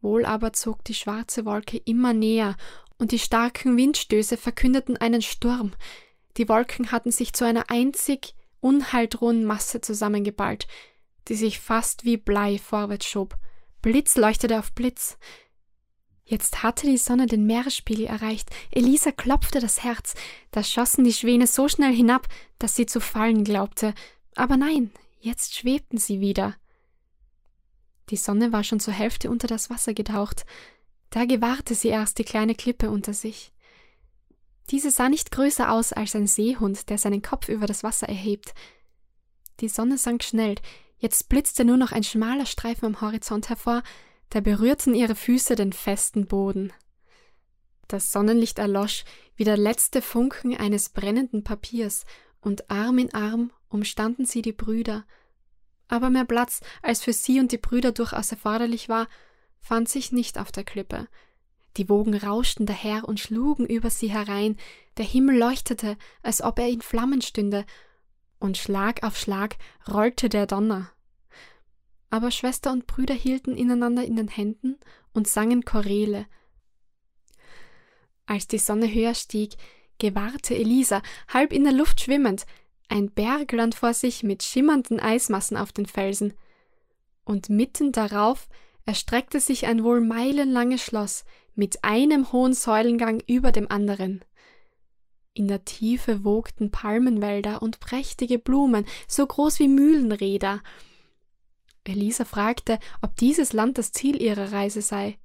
[0.00, 2.56] Wohl aber zog die schwarze Wolke immer näher,
[2.96, 5.72] und die starken Windstöße verkündeten einen Sturm.
[6.36, 10.66] Die Wolken hatten sich zu einer einzig unheildrohen Masse zusammengeballt,
[11.28, 13.36] die sich fast wie Blei vorwärts schob.
[13.82, 15.18] Blitz leuchtete auf Blitz.
[16.24, 18.48] Jetzt hatte die Sonne den Meeresspiegel erreicht.
[18.70, 20.14] Elisa klopfte das Herz.
[20.50, 23.94] Da schossen die Schwäne so schnell hinab, dass sie zu fallen glaubte.
[24.34, 26.56] Aber nein, jetzt schwebten sie wieder.
[28.08, 30.46] Die Sonne war schon zur Hälfte unter das Wasser getaucht.
[31.10, 33.52] Da gewahrte sie erst die kleine Klippe unter sich.
[34.70, 38.54] Diese sah nicht größer aus als ein Seehund, der seinen Kopf über das Wasser erhebt.
[39.60, 40.56] Die Sonne sank schnell,
[40.98, 43.82] jetzt blitzte nur noch ein schmaler Streifen am Horizont hervor,
[44.30, 46.72] da berührten ihre Füße den festen Boden.
[47.88, 49.04] Das Sonnenlicht erlosch
[49.36, 52.04] wie der letzte Funken eines brennenden Papiers,
[52.40, 55.04] und Arm in Arm umstanden sie die Brüder.
[55.88, 59.08] Aber mehr Platz, als für sie und die Brüder durchaus erforderlich war,
[59.60, 61.08] fand sich nicht auf der Klippe.
[61.76, 64.56] Die Wogen rauschten daher und schlugen über sie herein,
[64.96, 67.64] der Himmel leuchtete, als ob er in Flammen stünde,
[68.38, 69.56] und Schlag auf Schlag
[69.90, 70.90] rollte der Donner.
[72.10, 74.76] Aber Schwester und Brüder hielten ineinander in den Händen
[75.12, 76.26] und sangen Choräle.
[78.26, 79.54] Als die Sonne höher stieg,
[79.98, 82.46] gewahrte Elisa, halb in der Luft schwimmend,
[82.88, 86.34] ein Bergland vor sich mit schimmernden Eismassen auf den Felsen.
[87.24, 88.48] Und mitten darauf
[88.86, 94.24] erstreckte sich ein wohl meilenlanges Schloss, mit einem hohen Säulengang über dem anderen.
[95.32, 100.62] In der Tiefe wogten Palmenwälder und prächtige Blumen, so groß wie Mühlenräder.
[101.84, 105.18] Elisa fragte, ob dieses Land das Ziel ihrer Reise sei.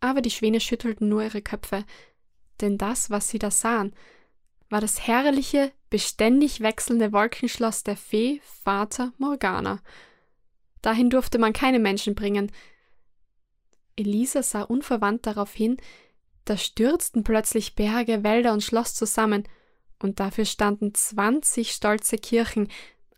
[0.00, 1.84] Aber die Schwäne schüttelten nur ihre Köpfe,
[2.60, 3.94] denn das, was sie da sahen,
[4.70, 9.80] war das herrliche, beständig wechselnde Wolkenschloss der Fee Vater Morgana.
[10.82, 12.52] Dahin durfte man keine Menschen bringen,
[13.98, 15.76] Elisa sah unverwandt darauf hin,
[16.44, 19.46] da stürzten plötzlich Berge, Wälder und Schloss zusammen,
[20.00, 22.68] und dafür standen zwanzig stolze Kirchen,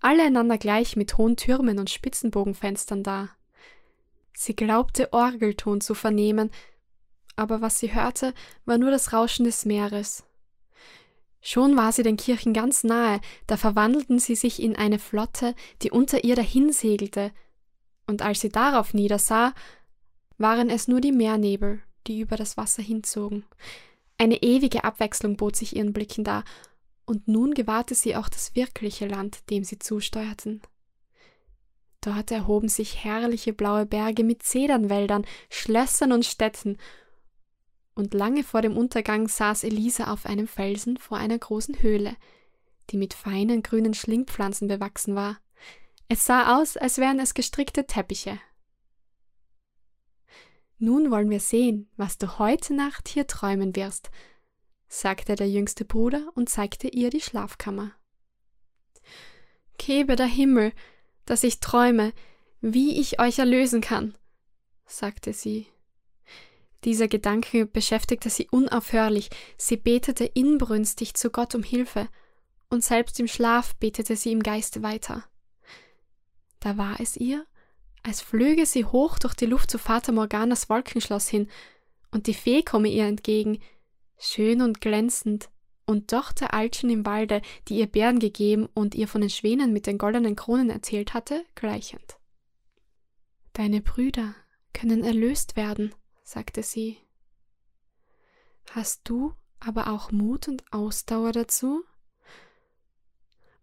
[0.00, 3.28] alle einander gleich mit hohen Türmen und Spitzenbogenfenstern da.
[4.32, 6.50] Sie glaubte Orgelton zu vernehmen,
[7.36, 8.32] aber was sie hörte,
[8.64, 10.24] war nur das Rauschen des Meeres.
[11.42, 15.90] Schon war sie den Kirchen ganz nahe, da verwandelten sie sich in eine Flotte, die
[15.90, 17.32] unter ihr dahinsegelte,
[18.06, 19.54] und als sie darauf niedersah,
[20.40, 23.44] waren es nur die Meernebel, die über das Wasser hinzogen.
[24.18, 26.44] Eine ewige Abwechslung bot sich ihren Blicken dar,
[27.04, 30.62] und nun gewahrte sie auch das wirkliche Land, dem sie zusteuerten.
[32.00, 36.78] Dort erhoben sich herrliche blaue Berge mit Zedernwäldern, Schlössern und Städten,
[37.94, 42.16] und lange vor dem Untergang saß Elisa auf einem Felsen vor einer großen Höhle,
[42.88, 45.38] die mit feinen grünen Schlingpflanzen bewachsen war.
[46.08, 48.40] Es sah aus, als wären es gestrickte Teppiche.
[50.82, 54.10] Nun wollen wir sehen, was du heute Nacht hier träumen wirst,
[54.88, 57.92] sagte der jüngste Bruder und zeigte ihr die Schlafkammer.
[59.76, 60.72] Gebe der Himmel,
[61.26, 62.14] dass ich träume,
[62.62, 64.16] wie ich euch erlösen kann,
[64.86, 65.66] sagte sie.
[66.84, 72.08] Dieser Gedanke beschäftigte sie unaufhörlich, sie betete inbrünstig zu Gott um Hilfe,
[72.70, 75.24] und selbst im Schlaf betete sie im Geiste weiter.
[76.58, 77.44] Da war es ihr,
[78.02, 81.48] als flöge sie hoch durch die Luft zu Vater Morganas Wolkenschloss hin,
[82.10, 83.60] und die Fee komme ihr entgegen,
[84.18, 85.48] schön und glänzend,
[85.86, 89.72] und doch der Altchen im Walde, die ihr Bären gegeben und ihr von den Schwänen
[89.72, 92.16] mit den goldenen Kronen erzählt hatte, gleichend.
[93.52, 94.34] Deine Brüder
[94.72, 96.98] können erlöst werden, sagte sie.
[98.70, 101.84] Hast du aber auch Mut und Ausdauer dazu?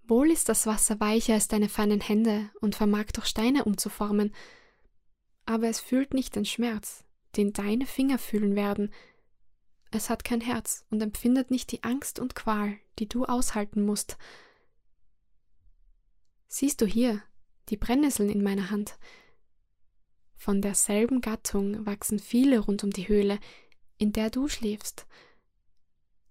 [0.07, 4.33] Wohl ist das Wasser weicher als deine feinen Hände und vermag doch Steine umzuformen,
[5.45, 7.03] aber es fühlt nicht den Schmerz,
[7.35, 8.93] den deine Finger fühlen werden.
[9.91, 14.17] Es hat kein Herz und empfindet nicht die Angst und Qual, die du aushalten musst.
[16.47, 17.21] Siehst du hier
[17.69, 18.97] die Brennnesseln in meiner Hand?
[20.35, 23.39] Von derselben Gattung wachsen viele rund um die Höhle,
[23.97, 25.05] in der du schläfst.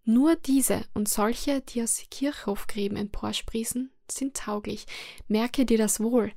[0.09, 4.87] Nur diese und solche, die aus Kirchhofgräben emporsprießen, sind tauglich.
[5.27, 6.33] Merke dir das wohl.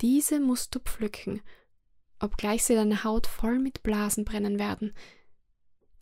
[0.00, 1.42] Diese musst du pflücken,
[2.20, 4.94] obgleich sie deine Haut voll mit Blasen brennen werden.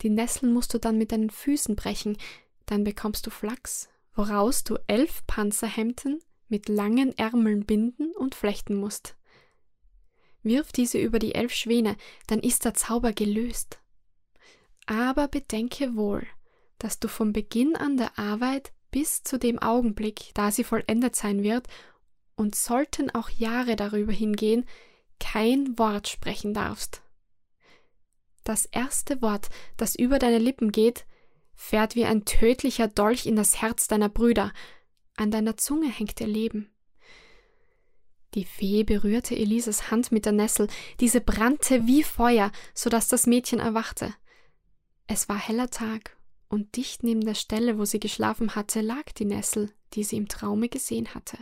[0.03, 2.19] Die Nesseln musst du dann mit deinen Füßen brechen,
[2.67, 9.17] dann bekommst du Flachs, woraus du elf Panzerhemden mit langen Ärmeln binden und flechten musst.
[10.43, 13.81] Wirf diese über die elf Schwäne, dann ist der Zauber gelöst.
[14.85, 16.27] Aber bedenke wohl,
[16.79, 21.43] dass du vom Beginn an der Arbeit bis zu dem Augenblick, da sie vollendet sein
[21.43, 21.69] wird,
[22.35, 24.67] und sollten auch Jahre darüber hingehen,
[25.19, 27.03] kein Wort sprechen darfst.
[28.45, 31.07] Das erste Wort, das über deine Lippen geht,
[31.55, 34.53] fährt wie ein tödlicher Dolch in das Herz deiner Brüder,
[35.17, 36.71] an deiner Zunge hängt ihr Leben.
[38.35, 40.69] Die Fee berührte Elisas Hand mit der Nessel,
[41.01, 44.15] diese brannte wie Feuer, so dass das Mädchen erwachte.
[45.07, 46.16] Es war heller Tag,
[46.49, 50.29] und dicht neben der Stelle, wo sie geschlafen hatte, lag die Nessel, die sie im
[50.29, 51.39] Traume gesehen hatte.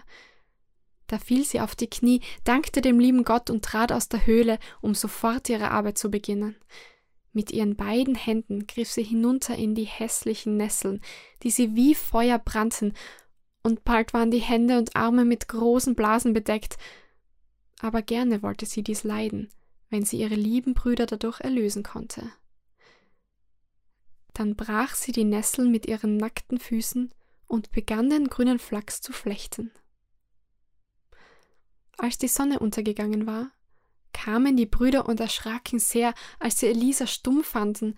[1.06, 4.58] Da fiel sie auf die Knie, dankte dem lieben Gott und trat aus der Höhle,
[4.80, 6.56] um sofort ihre Arbeit zu beginnen.
[7.32, 11.00] Mit ihren beiden Händen griff sie hinunter in die hässlichen Nesseln,
[11.42, 12.94] die sie wie Feuer brannten,
[13.62, 16.76] und bald waren die Hände und Arme mit großen Blasen bedeckt.
[17.80, 19.48] Aber gerne wollte sie dies leiden,
[19.90, 22.30] wenn sie ihre lieben Brüder dadurch erlösen konnte.
[24.34, 27.14] Dann brach sie die Nesseln mit ihren nackten Füßen
[27.46, 29.70] und begann den grünen Flachs zu flechten.
[31.96, 33.52] Als die Sonne untergegangen war,
[34.12, 37.94] kamen die Brüder und erschraken sehr, als sie Elisa stumm fanden.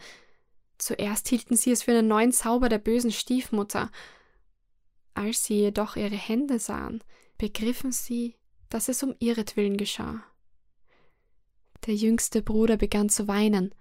[0.79, 3.91] Zuerst hielten sie es für einen neuen Zauber der bösen Stiefmutter.
[5.15, 7.03] Als sie jedoch ihre Hände sahen,
[7.39, 8.37] begriffen sie,
[8.69, 10.23] dass es um ihretwillen geschah.
[11.87, 13.75] Der jüngste Bruder begann zu weinen,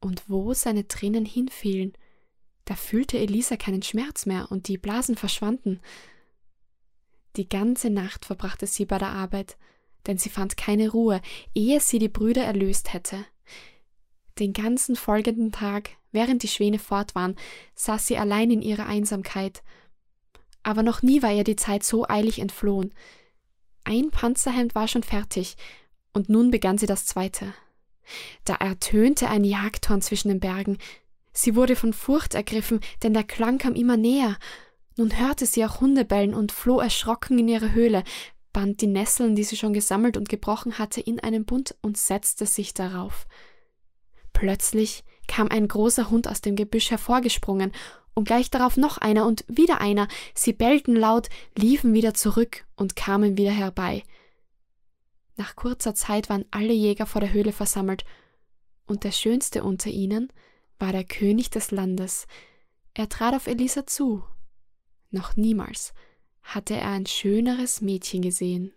[0.00, 1.92] und wo seine Tränen hinfielen,
[2.64, 5.80] da fühlte Elisa keinen Schmerz mehr und die Blasen verschwanden.
[7.36, 9.56] Die ganze Nacht verbrachte sie bei der Arbeit,
[10.06, 11.20] denn sie fand keine Ruhe,
[11.54, 13.24] ehe sie die Brüder erlöst hätte.
[14.38, 17.36] Den ganzen folgenden Tag, während die Schwäne fort waren,
[17.74, 19.62] saß sie allein in ihrer Einsamkeit.
[20.62, 22.94] Aber noch nie war ihr die Zeit so eilig entflohen.
[23.84, 25.56] Ein Panzerhemd war schon fertig,
[26.12, 27.52] und nun begann sie das zweite.
[28.44, 30.78] Da ertönte ein Jagdhorn zwischen den Bergen.
[31.32, 34.36] Sie wurde von Furcht ergriffen, denn der Klang kam immer näher.
[34.96, 38.04] Nun hörte sie auch Hunde bellen und floh erschrocken in ihre Höhle,
[38.52, 42.46] band die Nesseln, die sie schon gesammelt und gebrochen hatte, in einen Bund und setzte
[42.46, 43.26] sich darauf.
[44.32, 47.72] Plötzlich kam ein großer Hund aus dem Gebüsch hervorgesprungen,
[48.14, 50.08] und gleich darauf noch einer und wieder einer.
[50.34, 54.02] Sie bellten laut, liefen wieder zurück und kamen wieder herbei.
[55.40, 58.04] Nach kurzer Zeit waren alle Jäger vor der Höhle versammelt,
[58.84, 60.30] und der schönste unter ihnen
[60.78, 62.26] war der König des Landes.
[62.92, 64.22] Er trat auf Elisa zu.
[65.10, 65.94] Noch niemals
[66.42, 68.74] hatte er ein schöneres Mädchen gesehen.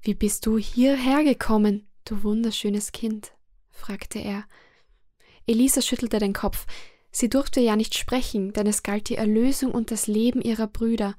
[0.00, 3.32] Wie bist du hierher gekommen, du wunderschönes Kind?
[3.68, 4.46] fragte er.
[5.46, 6.64] Elisa schüttelte den Kopf.
[7.10, 11.14] Sie durfte ja nicht sprechen, denn es galt die Erlösung und das Leben ihrer Brüder.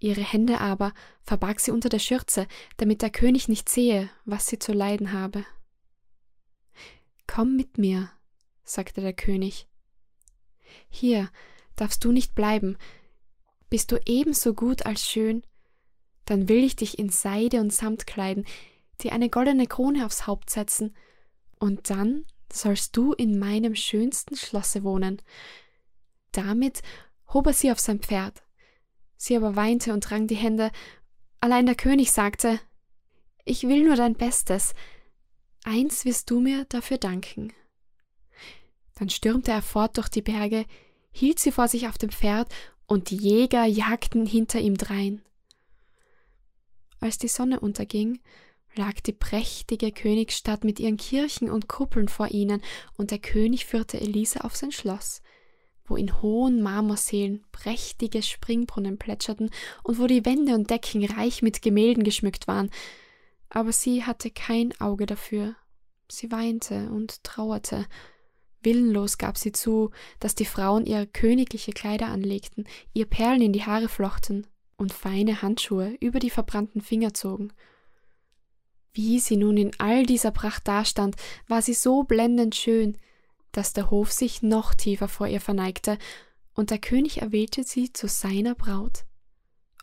[0.00, 4.58] Ihre Hände aber verbarg sie unter der Schürze, damit der König nicht sehe, was sie
[4.58, 5.44] zu leiden habe.
[7.26, 8.10] Komm mit mir,
[8.64, 9.68] sagte der König.
[10.88, 11.30] Hier
[11.76, 12.78] darfst du nicht bleiben.
[13.68, 15.42] Bist du ebenso gut als schön?
[16.24, 18.46] Dann will ich dich in Seide und Samt kleiden,
[19.02, 20.96] dir eine goldene Krone aufs Haupt setzen,
[21.58, 25.20] und dann sollst du in meinem schönsten Schlosse wohnen.
[26.32, 26.80] Damit
[27.28, 28.42] hob er sie auf sein Pferd.
[29.22, 30.70] Sie aber weinte und rang die Hände.
[31.40, 32.58] Allein der König sagte
[33.44, 34.72] Ich will nur dein Bestes.
[35.62, 37.52] Eins wirst du mir dafür danken.
[38.94, 40.64] Dann stürmte er fort durch die Berge,
[41.12, 42.50] hielt sie vor sich auf dem Pferd,
[42.86, 45.20] und die Jäger jagten hinter ihm drein.
[46.98, 48.20] Als die Sonne unterging,
[48.74, 52.62] lag die prächtige Königsstadt mit ihren Kirchen und Kuppeln vor ihnen,
[52.96, 55.20] und der König führte Elise auf sein Schloss,
[55.90, 59.50] wo in hohen Marmorsälen prächtige Springbrunnen plätscherten
[59.82, 62.70] und wo die Wände und Decken reich mit Gemälden geschmückt waren.
[63.48, 65.56] Aber sie hatte kein Auge dafür.
[66.08, 67.86] Sie weinte und trauerte.
[68.62, 73.64] Willenlos gab sie zu, dass die Frauen ihr königliche Kleider anlegten, ihr Perlen in die
[73.64, 77.52] Haare flochten und feine Handschuhe über die verbrannten Finger zogen.
[78.92, 81.16] Wie sie nun in all dieser Pracht dastand,
[81.48, 82.98] war sie so blendend schön,
[83.52, 85.98] dass der Hof sich noch tiefer vor ihr verneigte,
[86.54, 89.04] und der König erwählte sie zu seiner Braut.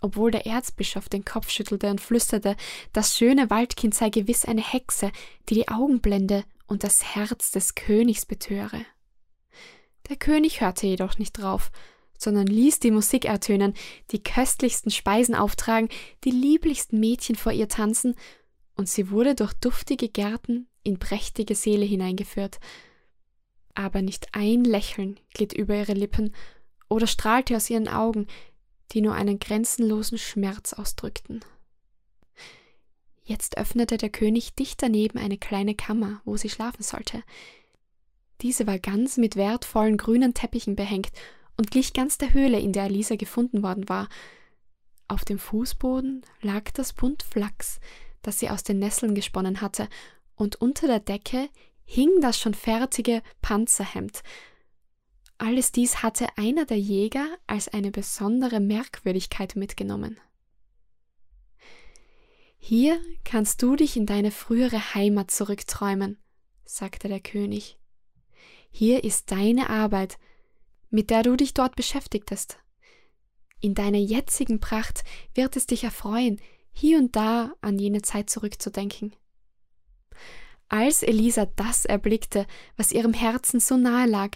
[0.02, 2.56] Obwohl der Erzbischof den Kopf schüttelte und flüsterte,
[2.94, 5.12] das schöne Waldkind sei gewiss eine Hexe,
[5.50, 8.86] die die Augen blende und das Herz des Königs betöre.
[10.10, 11.72] Der König hörte jedoch nicht drauf,
[12.18, 13.74] sondern ließ die Musik ertönen,
[14.12, 15.90] die köstlichsten Speisen auftragen,
[16.24, 18.16] die lieblichsten Mädchen vor ihr tanzen
[18.76, 22.60] und sie wurde durch duftige Gärten in prächtige Seele hineingeführt.
[23.78, 26.34] Aber nicht ein Lächeln glitt über ihre Lippen
[26.90, 28.26] oder strahlte aus ihren Augen,
[28.92, 31.42] die nur einen grenzenlosen Schmerz ausdrückten.
[33.24, 37.22] Jetzt öffnete der König dicht daneben eine kleine Kammer, wo sie schlafen sollte.
[38.42, 41.12] Diese war ganz mit wertvollen grünen Teppichen behängt
[41.56, 44.10] und glich ganz der Höhle, in der Elisa gefunden worden war.
[45.08, 47.80] Auf dem Fußboden lag das Bund Flachs,
[48.24, 49.88] das sie aus den Nesseln gesponnen hatte,
[50.36, 51.50] und unter der Decke
[51.88, 54.22] hing das schon fertige Panzerhemd.
[55.40, 60.20] Alles dies hatte einer der Jäger als eine besondere Merkwürdigkeit mitgenommen.
[62.60, 66.18] Hier kannst du dich in deine frühere Heimat zurückträumen,
[66.66, 67.80] sagte der König.
[68.70, 70.18] Hier ist deine Arbeit,
[70.90, 72.58] mit der du dich dort beschäftigtest.
[73.62, 76.42] In deiner jetzigen Pracht wird es dich erfreuen,
[76.74, 79.16] hier und da an jene Zeit zurückzudenken.
[80.70, 84.32] Als Elisa das erblickte, was ihrem Herzen so nahe lag,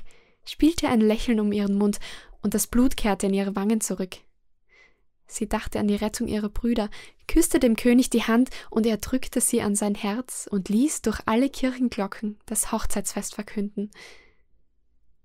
[0.46, 2.00] spielte ein Lächeln um ihren Mund
[2.42, 4.18] und das Blut kehrte in ihre Wangen zurück.
[5.28, 6.90] Sie dachte an die Rettung ihrer Brüder,
[7.28, 11.22] küsste dem König die Hand und er drückte sie an sein Herz und ließ durch
[11.26, 13.92] alle Kirchenglocken das Hochzeitsfest verkünden.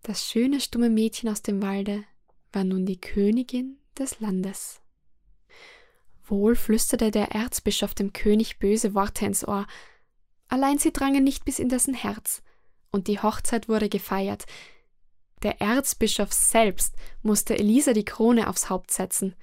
[0.03, 2.05] Das schöne stumme Mädchen aus dem Walde
[2.53, 4.81] war nun die Königin des Landes.
[6.25, 9.67] Wohl flüsterte der Erzbischof dem König böse Worte ins Ohr,
[10.57, 12.43] allein sie drangen nicht bis in dessen Herz,
[12.91, 14.47] und die Hochzeit wurde gefeiert.
[15.43, 19.37] Der Erzbischof selbst musste Elisa die Krone aufs Haupt setzen.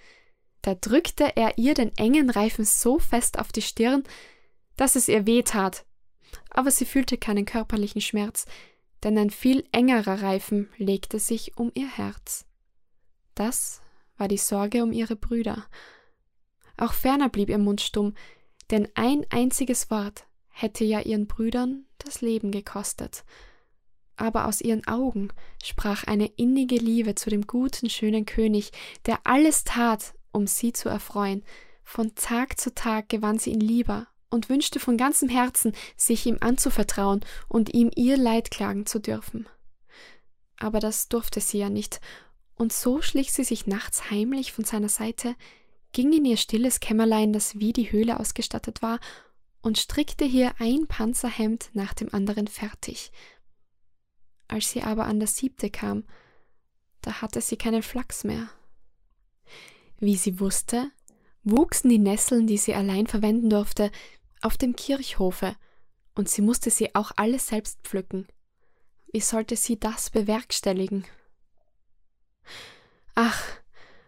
[0.63, 4.04] Da drückte er ihr den engen Reifen so fest auf die Stirn,
[4.76, 5.86] dass es ihr weh tat.
[6.49, 8.47] Aber sie fühlte keinen körperlichen Schmerz,
[9.04, 12.47] denn ein viel engerer Reifen legte sich um ihr Herz.
[13.36, 13.82] Das
[14.17, 15.67] war die Sorge um ihre Brüder.
[16.76, 18.15] Auch ferner blieb ihr Mund stumm,
[18.71, 23.25] denn ein einziges Wort hätte ja ihren Brüdern das Leben gekostet.
[24.15, 25.29] Aber aus ihren Augen
[25.63, 28.71] sprach eine innige Liebe zu dem guten, schönen König,
[29.05, 31.43] der alles tat, um sie zu erfreuen.
[31.83, 36.37] Von Tag zu Tag gewann sie ihn lieber und wünschte von ganzem Herzen, sich ihm
[36.39, 39.49] anzuvertrauen und ihm ihr Leid klagen zu dürfen.
[40.57, 41.99] Aber das durfte sie ja nicht,
[42.55, 45.35] und so schlich sie sich nachts heimlich von seiner Seite,
[45.91, 48.99] ging in ihr stilles Kämmerlein, das wie die Höhle ausgestattet war,
[49.63, 53.11] und strickte hier ein Panzerhemd nach dem anderen fertig.
[54.47, 56.03] Als sie aber an das siebte kam,
[57.01, 58.49] da hatte sie keinen Flachs mehr.
[59.99, 60.91] Wie sie wusste,
[61.43, 63.89] wuchsen die Nesseln, die sie allein verwenden durfte,
[64.41, 65.55] auf dem Kirchhofe,
[66.13, 68.27] und sie musste sie auch alle selbst pflücken.
[69.11, 71.05] Wie sollte sie das bewerkstelligen?
[73.15, 73.41] Ach,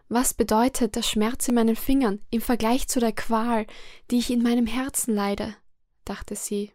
[0.08, 3.66] was bedeutet der Schmerz in meinen Fingern im Vergleich zu der Qual,
[4.10, 5.56] die ich in meinem Herzen leide?
[6.04, 6.72] dachte sie.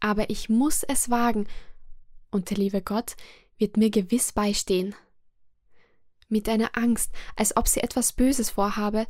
[0.00, 1.46] Aber ich muss es wagen,
[2.30, 3.16] und der liebe Gott
[3.56, 4.94] wird mir gewiss beistehen.
[6.28, 9.06] Mit einer Angst, als ob sie etwas Böses vorhabe,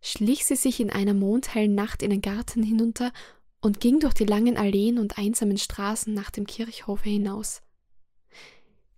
[0.00, 3.12] schlich sie sich in einer mondhellen Nacht in den Garten hinunter
[3.60, 7.62] und ging durch die langen Alleen und einsamen Straßen nach dem Kirchhofe hinaus.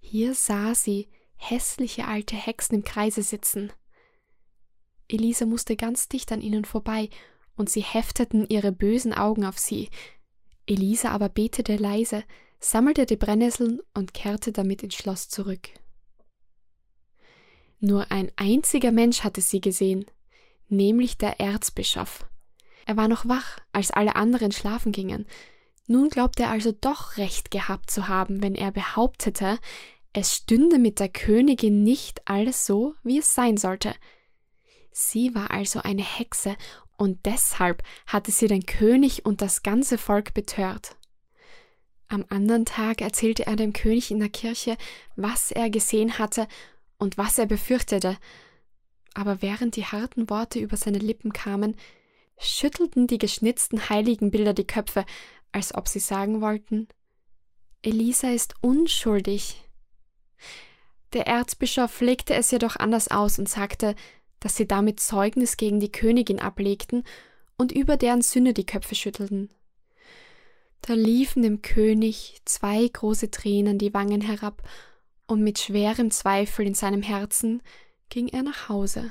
[0.00, 3.72] Hier sah sie hässliche alte Hexen im Kreise sitzen.
[5.08, 7.10] Elisa musste ganz dicht an ihnen vorbei,
[7.56, 9.88] und sie hefteten ihre bösen Augen auf sie.
[10.66, 12.24] Elisa aber betete leise,
[12.58, 15.68] sammelte die Brennnesseln und kehrte damit ins Schloss zurück.
[17.80, 20.06] Nur ein einziger Mensch hatte sie gesehen,
[20.68, 22.26] nämlich der Erzbischof.
[22.86, 25.26] Er war noch wach, als alle anderen schlafen gingen.
[25.86, 29.58] Nun glaubte er also doch recht gehabt zu haben, wenn er behauptete,
[30.14, 33.94] es stünde mit der Königin nicht alles so, wie es sein sollte.
[34.90, 36.56] Sie war also eine Hexe,
[36.96, 40.96] und deshalb hatte sie den König und das ganze Volk betört.
[42.08, 44.76] Am anderen Tag erzählte er dem König in der Kirche,
[45.16, 46.46] was er gesehen hatte
[46.96, 48.16] und was er befürchtete,
[49.14, 51.76] aber während die harten Worte über seine Lippen kamen,
[52.38, 55.04] schüttelten die geschnitzten Heiligenbilder die Köpfe,
[55.50, 56.88] als ob sie sagen wollten
[57.84, 59.62] Elisa ist unschuldig.
[61.12, 63.94] Der Erzbischof legte es jedoch anders aus und sagte,
[64.40, 67.04] dass sie damit Zeugnis gegen die Königin ablegten
[67.56, 69.48] und über deren Sünde die Köpfe schüttelten.
[70.82, 74.62] Da liefen dem König zwei große Tränen die Wangen herab,
[75.26, 77.62] und mit schwerem Zweifel in seinem Herzen
[78.10, 79.10] ging er nach Hause.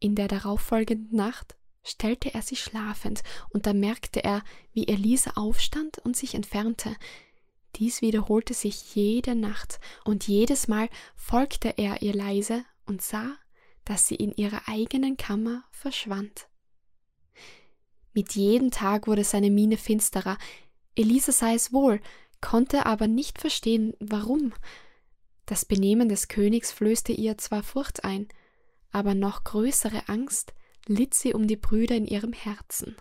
[0.00, 5.98] In der darauffolgenden Nacht stellte er sich schlafend, und da merkte er, wie Elise aufstand
[5.98, 6.96] und sich entfernte.
[7.76, 13.36] Dies wiederholte sich jede Nacht, und jedes Mal folgte er ihr leise und sah,
[13.84, 16.48] dass sie in ihrer eigenen Kammer verschwand.
[18.12, 20.38] Mit jedem Tag wurde seine Miene finsterer.
[20.94, 22.00] Elisa sah es wohl,
[22.40, 24.52] konnte aber nicht verstehen, warum.
[25.46, 28.28] Das Benehmen des Königs flößte ihr zwar Furcht ein,
[28.92, 30.54] aber noch größere Angst
[30.86, 32.96] litt sie um die Brüder in ihrem Herzen.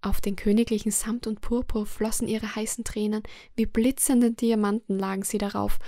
[0.00, 3.22] Auf den königlichen Samt und Purpur flossen ihre heißen Tränen,
[3.56, 5.78] wie blitzende Diamanten lagen sie darauf,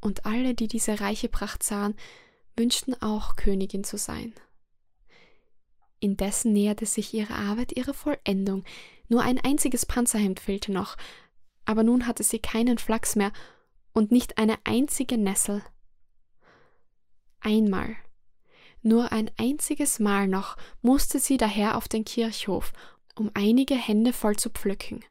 [0.00, 1.94] und alle, die diese reiche Pracht sahen,
[2.56, 4.34] wünschten auch Königin zu sein.
[6.00, 8.64] Indessen näherte sich ihre Arbeit ihrer Vollendung.
[9.08, 10.96] Nur ein einziges Panzerhemd fehlte noch,
[11.64, 13.32] aber nun hatte sie keinen Flachs mehr
[13.92, 15.62] und nicht eine einzige Nessel.
[17.38, 17.94] Einmal,
[18.82, 22.72] nur ein einziges Mal noch musste sie daher auf den Kirchhof,
[23.14, 25.04] um einige Hände voll zu pflücken.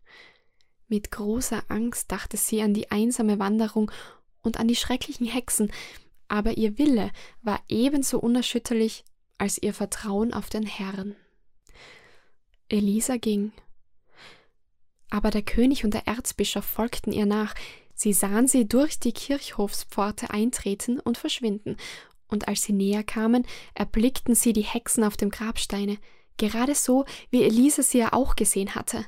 [0.87, 3.91] Mit großer Angst dachte sie an die einsame Wanderung
[4.41, 5.71] und an die schrecklichen Hexen,
[6.27, 9.03] aber ihr Wille war ebenso unerschütterlich
[9.37, 11.15] als ihr Vertrauen auf den Herrn.
[12.69, 13.51] Elisa ging.
[15.09, 17.53] Aber der König und der Erzbischof folgten ihr nach,
[17.93, 21.77] sie sahen sie durch die Kirchhofspforte eintreten und verschwinden,
[22.27, 25.97] und als sie näher kamen, erblickten sie die Hexen auf dem Grabsteine,
[26.37, 29.05] gerade so, wie Elisa sie ja auch gesehen hatte.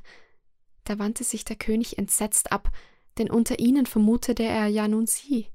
[0.83, 2.71] Da wandte sich der König entsetzt ab,
[3.17, 5.47] denn unter ihnen vermutete er ja nun sie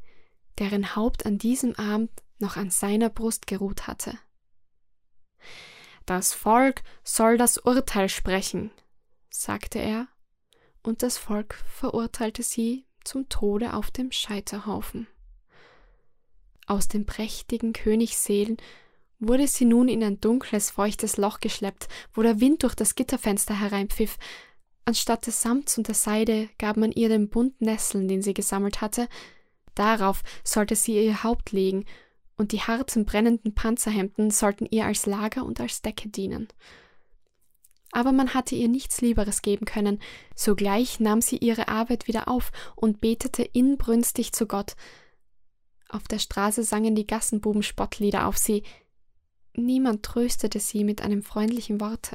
[0.58, 4.18] deren Haupt an diesem Abend noch an seiner Brust geruht hatte.
[6.06, 8.70] Das Volk soll das Urteil sprechen,
[9.30, 10.08] sagte er,
[10.82, 15.06] und das Volk verurteilte sie zum Tode auf dem Scheiterhaufen.
[16.66, 18.58] Aus den prächtigen Königsseelen
[19.18, 23.58] wurde sie nun in ein dunkles, feuchtes Loch geschleppt, wo der Wind durch das Gitterfenster
[23.58, 24.16] hereinpfiff.
[24.84, 28.80] Anstatt des Samts und der Seide gab man ihr den Bund Nesseln, den sie gesammelt
[28.80, 29.08] hatte,
[29.78, 31.84] Darauf sollte sie ihr Haupt legen,
[32.36, 36.48] und die harten, brennenden Panzerhemden sollten ihr als Lager und als Decke dienen.
[37.92, 40.00] Aber man hatte ihr nichts Lieberes geben können.
[40.34, 44.74] Sogleich nahm sie ihre Arbeit wieder auf und betete inbrünstig zu Gott.
[45.88, 48.64] Auf der Straße sangen die Gassenbuben Spottlieder auf sie.
[49.58, 52.14] Niemand tröstete sie mit einem freundlichen Worte.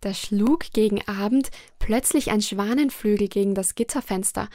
[0.00, 4.48] Da schlug gegen Abend plötzlich ein Schwanenflügel gegen das Gitterfenster.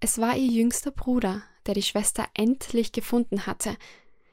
[0.00, 3.74] Es war ihr jüngster Bruder, der die Schwester endlich gefunden hatte.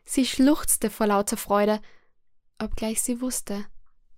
[0.04, 1.80] Sie schluchzte vor lauter Freude,
[2.62, 3.66] obgleich sie wusste,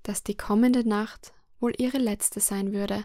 [0.02, 3.04] dass die kommende Nacht wohl ihre letzte sein würde.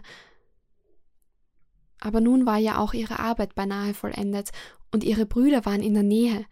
[1.99, 4.49] Aber nun war ja auch ihre Arbeit beinahe vollendet,
[4.91, 6.45] und ihre Brüder waren in der Nähe.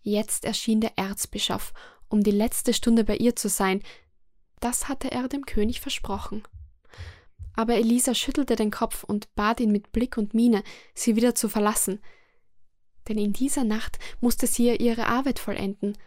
[0.00, 1.72] Jetzt erschien der Erzbischof,
[2.08, 3.82] um die letzte Stunde bei ihr zu sein.
[4.60, 6.42] Das hatte er dem König versprochen
[7.58, 10.62] aber Elisa schüttelte den Kopf und bat ihn mit Blick und Miene,
[10.94, 12.00] sie wieder zu verlassen.
[13.08, 15.98] Denn in dieser Nacht musste sie ihre Arbeit vollenden.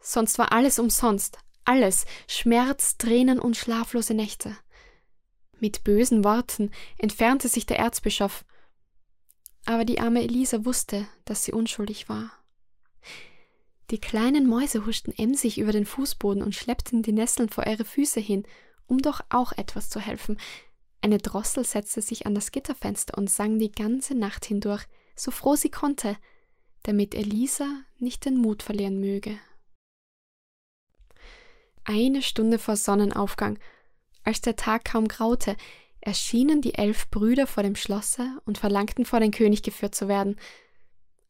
[0.00, 4.56] Sonst war alles umsonst, alles Schmerz, Tränen und schlaflose Nächte.
[5.60, 8.44] Mit bösen Worten entfernte sich der Erzbischof,
[9.64, 12.32] aber die arme Elisa wusste, dass sie unschuldig war.
[13.90, 18.18] Die kleinen Mäuse huschten emsig über den Fußboden und schleppten die Nesseln vor ihre Füße
[18.18, 18.44] hin,
[18.86, 20.38] um doch auch etwas zu helfen.
[21.02, 24.84] Eine Drossel setzte sich an das Gitterfenster und sang die ganze Nacht hindurch,
[25.14, 26.16] so froh sie konnte,
[26.82, 27.68] damit Elisa
[27.98, 29.38] nicht den Mut verlieren möge.
[31.84, 33.60] Eine Stunde vor Sonnenaufgang,
[34.24, 35.56] als der Tag kaum graute,
[36.00, 40.36] erschienen die elf Brüder vor dem Schlosse und verlangten vor den König geführt zu werden.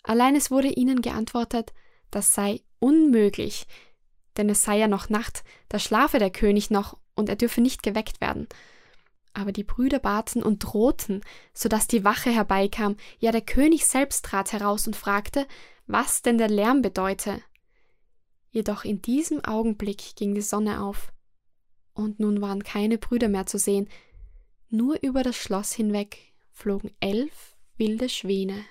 [0.03, 1.75] Allein es wurde ihnen geantwortet,
[2.11, 3.67] das sei unmöglich,
[4.37, 7.83] denn es sei ja noch Nacht, da schlafe der König noch und er dürfe nicht
[7.83, 8.47] geweckt werden.
[9.33, 14.25] Aber die Brüder baten und drohten, so dass die Wache herbeikam, ja der König selbst
[14.25, 15.47] trat heraus und fragte,
[15.87, 17.41] was denn der Lärm bedeute.
[18.51, 21.13] Jedoch in diesem Augenblick ging die Sonne auf,
[21.93, 23.89] und nun waren keine Brüder mehr zu sehen,
[24.69, 28.65] nur über das Schloss hinweg flogen elf wilde Schwäne.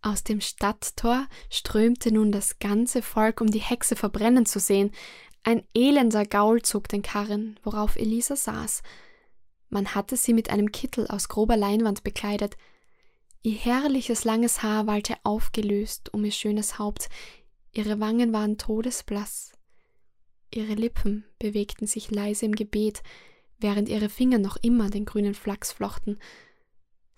[0.00, 4.92] Aus dem Stadttor strömte nun das ganze Volk, um die Hexe verbrennen zu sehen.
[5.42, 8.82] Ein elender Gaul zog den Karren, worauf Elisa saß.
[9.70, 12.56] Man hatte sie mit einem Kittel aus grober Leinwand bekleidet.
[13.42, 17.08] Ihr herrliches langes Haar wallte aufgelöst um ihr schönes Haupt,
[17.72, 19.52] ihre Wangen waren todesblass.
[20.52, 23.02] Ihre Lippen bewegten sich leise im Gebet,
[23.58, 26.18] während ihre Finger noch immer den grünen Flachs flochten.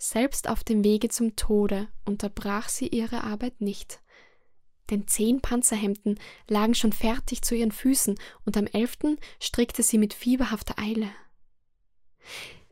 [0.03, 4.01] Selbst auf dem Wege zum Tode unterbrach sie ihre Arbeit nicht.
[4.89, 10.15] Denn zehn Panzerhemden lagen schon fertig zu ihren Füßen, und am elften strickte sie mit
[10.15, 11.11] fieberhafter Eile.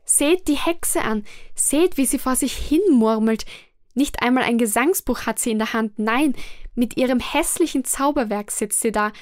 [0.03, 1.23] Seht die Hexe an,
[1.53, 3.45] seht, wie sie vor sich hin murmelt.
[3.93, 6.35] Nicht einmal ein Gesangsbuch hat sie in der Hand, nein,
[6.73, 9.13] mit ihrem hässlichen Zauberwerk sitzt sie da.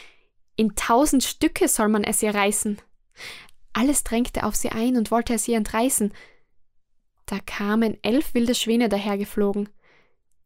[0.56, 2.82] In tausend Stücke soll man es ihr reißen.
[3.74, 6.14] Alles drängte auf sie ein und wollte es ihr entreißen,
[7.28, 9.70] da kamen elf wilde Schwäne dahergeflogen.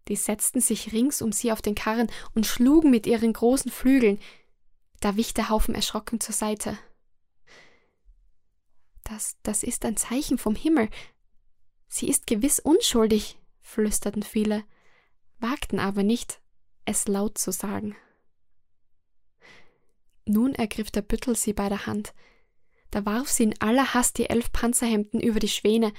[0.07, 4.19] Die setzten sich rings um sie auf den Karren und schlugen mit ihren großen Flügeln.
[4.99, 6.77] Da wich der Haufen erschrocken zur Seite.
[9.03, 10.89] Das, das ist ein Zeichen vom Himmel.
[11.87, 14.63] Sie ist gewiss unschuldig, flüsterten viele,
[15.39, 16.41] wagten aber nicht,
[16.85, 17.95] es laut zu sagen.
[20.25, 22.13] Nun ergriff der Büttel sie bei der Hand.
[22.89, 25.93] Da warf sie in aller Hast die elf Panzerhemden über die Schwäne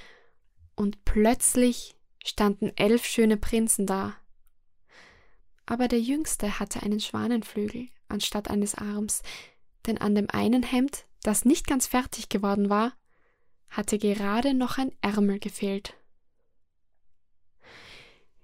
[0.82, 4.16] und plötzlich standen elf schöne Prinzen da.
[5.64, 9.22] Aber der jüngste hatte einen Schwanenflügel anstatt eines Arms,
[9.86, 12.94] denn an dem einen Hemd, das nicht ganz fertig geworden war,
[13.68, 15.94] hatte gerade noch ein Ärmel gefehlt.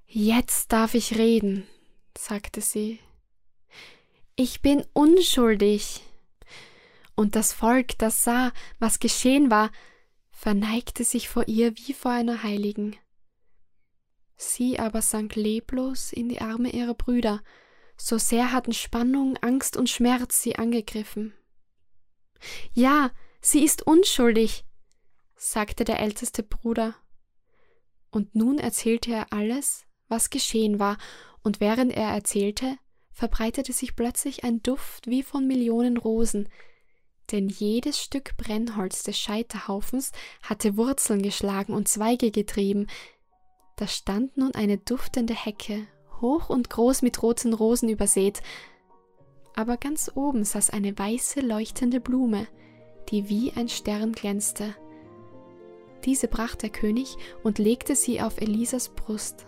[0.07, 1.66] Jetzt darf ich reden,
[2.16, 3.01] sagte sie.
[4.36, 6.05] Ich bin unschuldig.
[7.16, 9.72] Und das Volk, das sah, was geschehen war,
[10.39, 12.97] verneigte sich vor ihr wie vor einer Heiligen.
[14.36, 17.43] Sie aber sank leblos in die Arme ihrer Brüder,
[17.97, 21.34] so sehr hatten Spannung, Angst und Schmerz sie angegriffen.
[22.72, 23.11] Ja,
[23.41, 24.64] sie ist unschuldig,
[25.34, 26.95] sagte der älteste Bruder.
[28.11, 30.99] Und nun erzählte er alles, was geschehen war,
[31.43, 32.76] und während er erzählte,
[33.11, 36.49] verbreitete sich plötzlich ein Duft wie von Millionen Rosen,
[37.32, 40.12] denn jedes Stück Brennholz des Scheiterhaufens
[40.42, 42.86] hatte Wurzeln geschlagen und Zweige getrieben.
[43.76, 45.86] Da stand nun eine duftende Hecke,
[46.20, 48.40] hoch und groß mit roten Rosen übersät,
[49.54, 52.46] aber ganz oben saß eine weiße leuchtende Blume,
[53.10, 54.74] die wie ein Stern glänzte.
[56.04, 59.47] Diese brachte der König und legte sie auf Elisas Brust.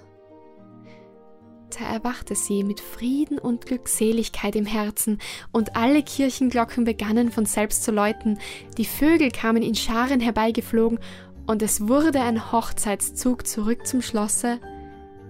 [1.78, 5.18] Da erwachte sie mit Frieden und Glückseligkeit im Herzen,
[5.52, 8.38] und alle Kirchenglocken begannen von selbst zu läuten,
[8.76, 10.98] die Vögel kamen in Scharen herbeigeflogen,
[11.46, 14.58] und es wurde ein Hochzeitszug zurück zum Schlosse,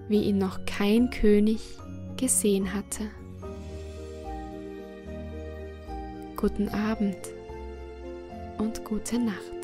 [0.07, 1.61] wie ihn noch kein König
[2.17, 3.09] gesehen hatte.
[6.35, 7.17] Guten Abend
[8.57, 9.60] und gute Nacht.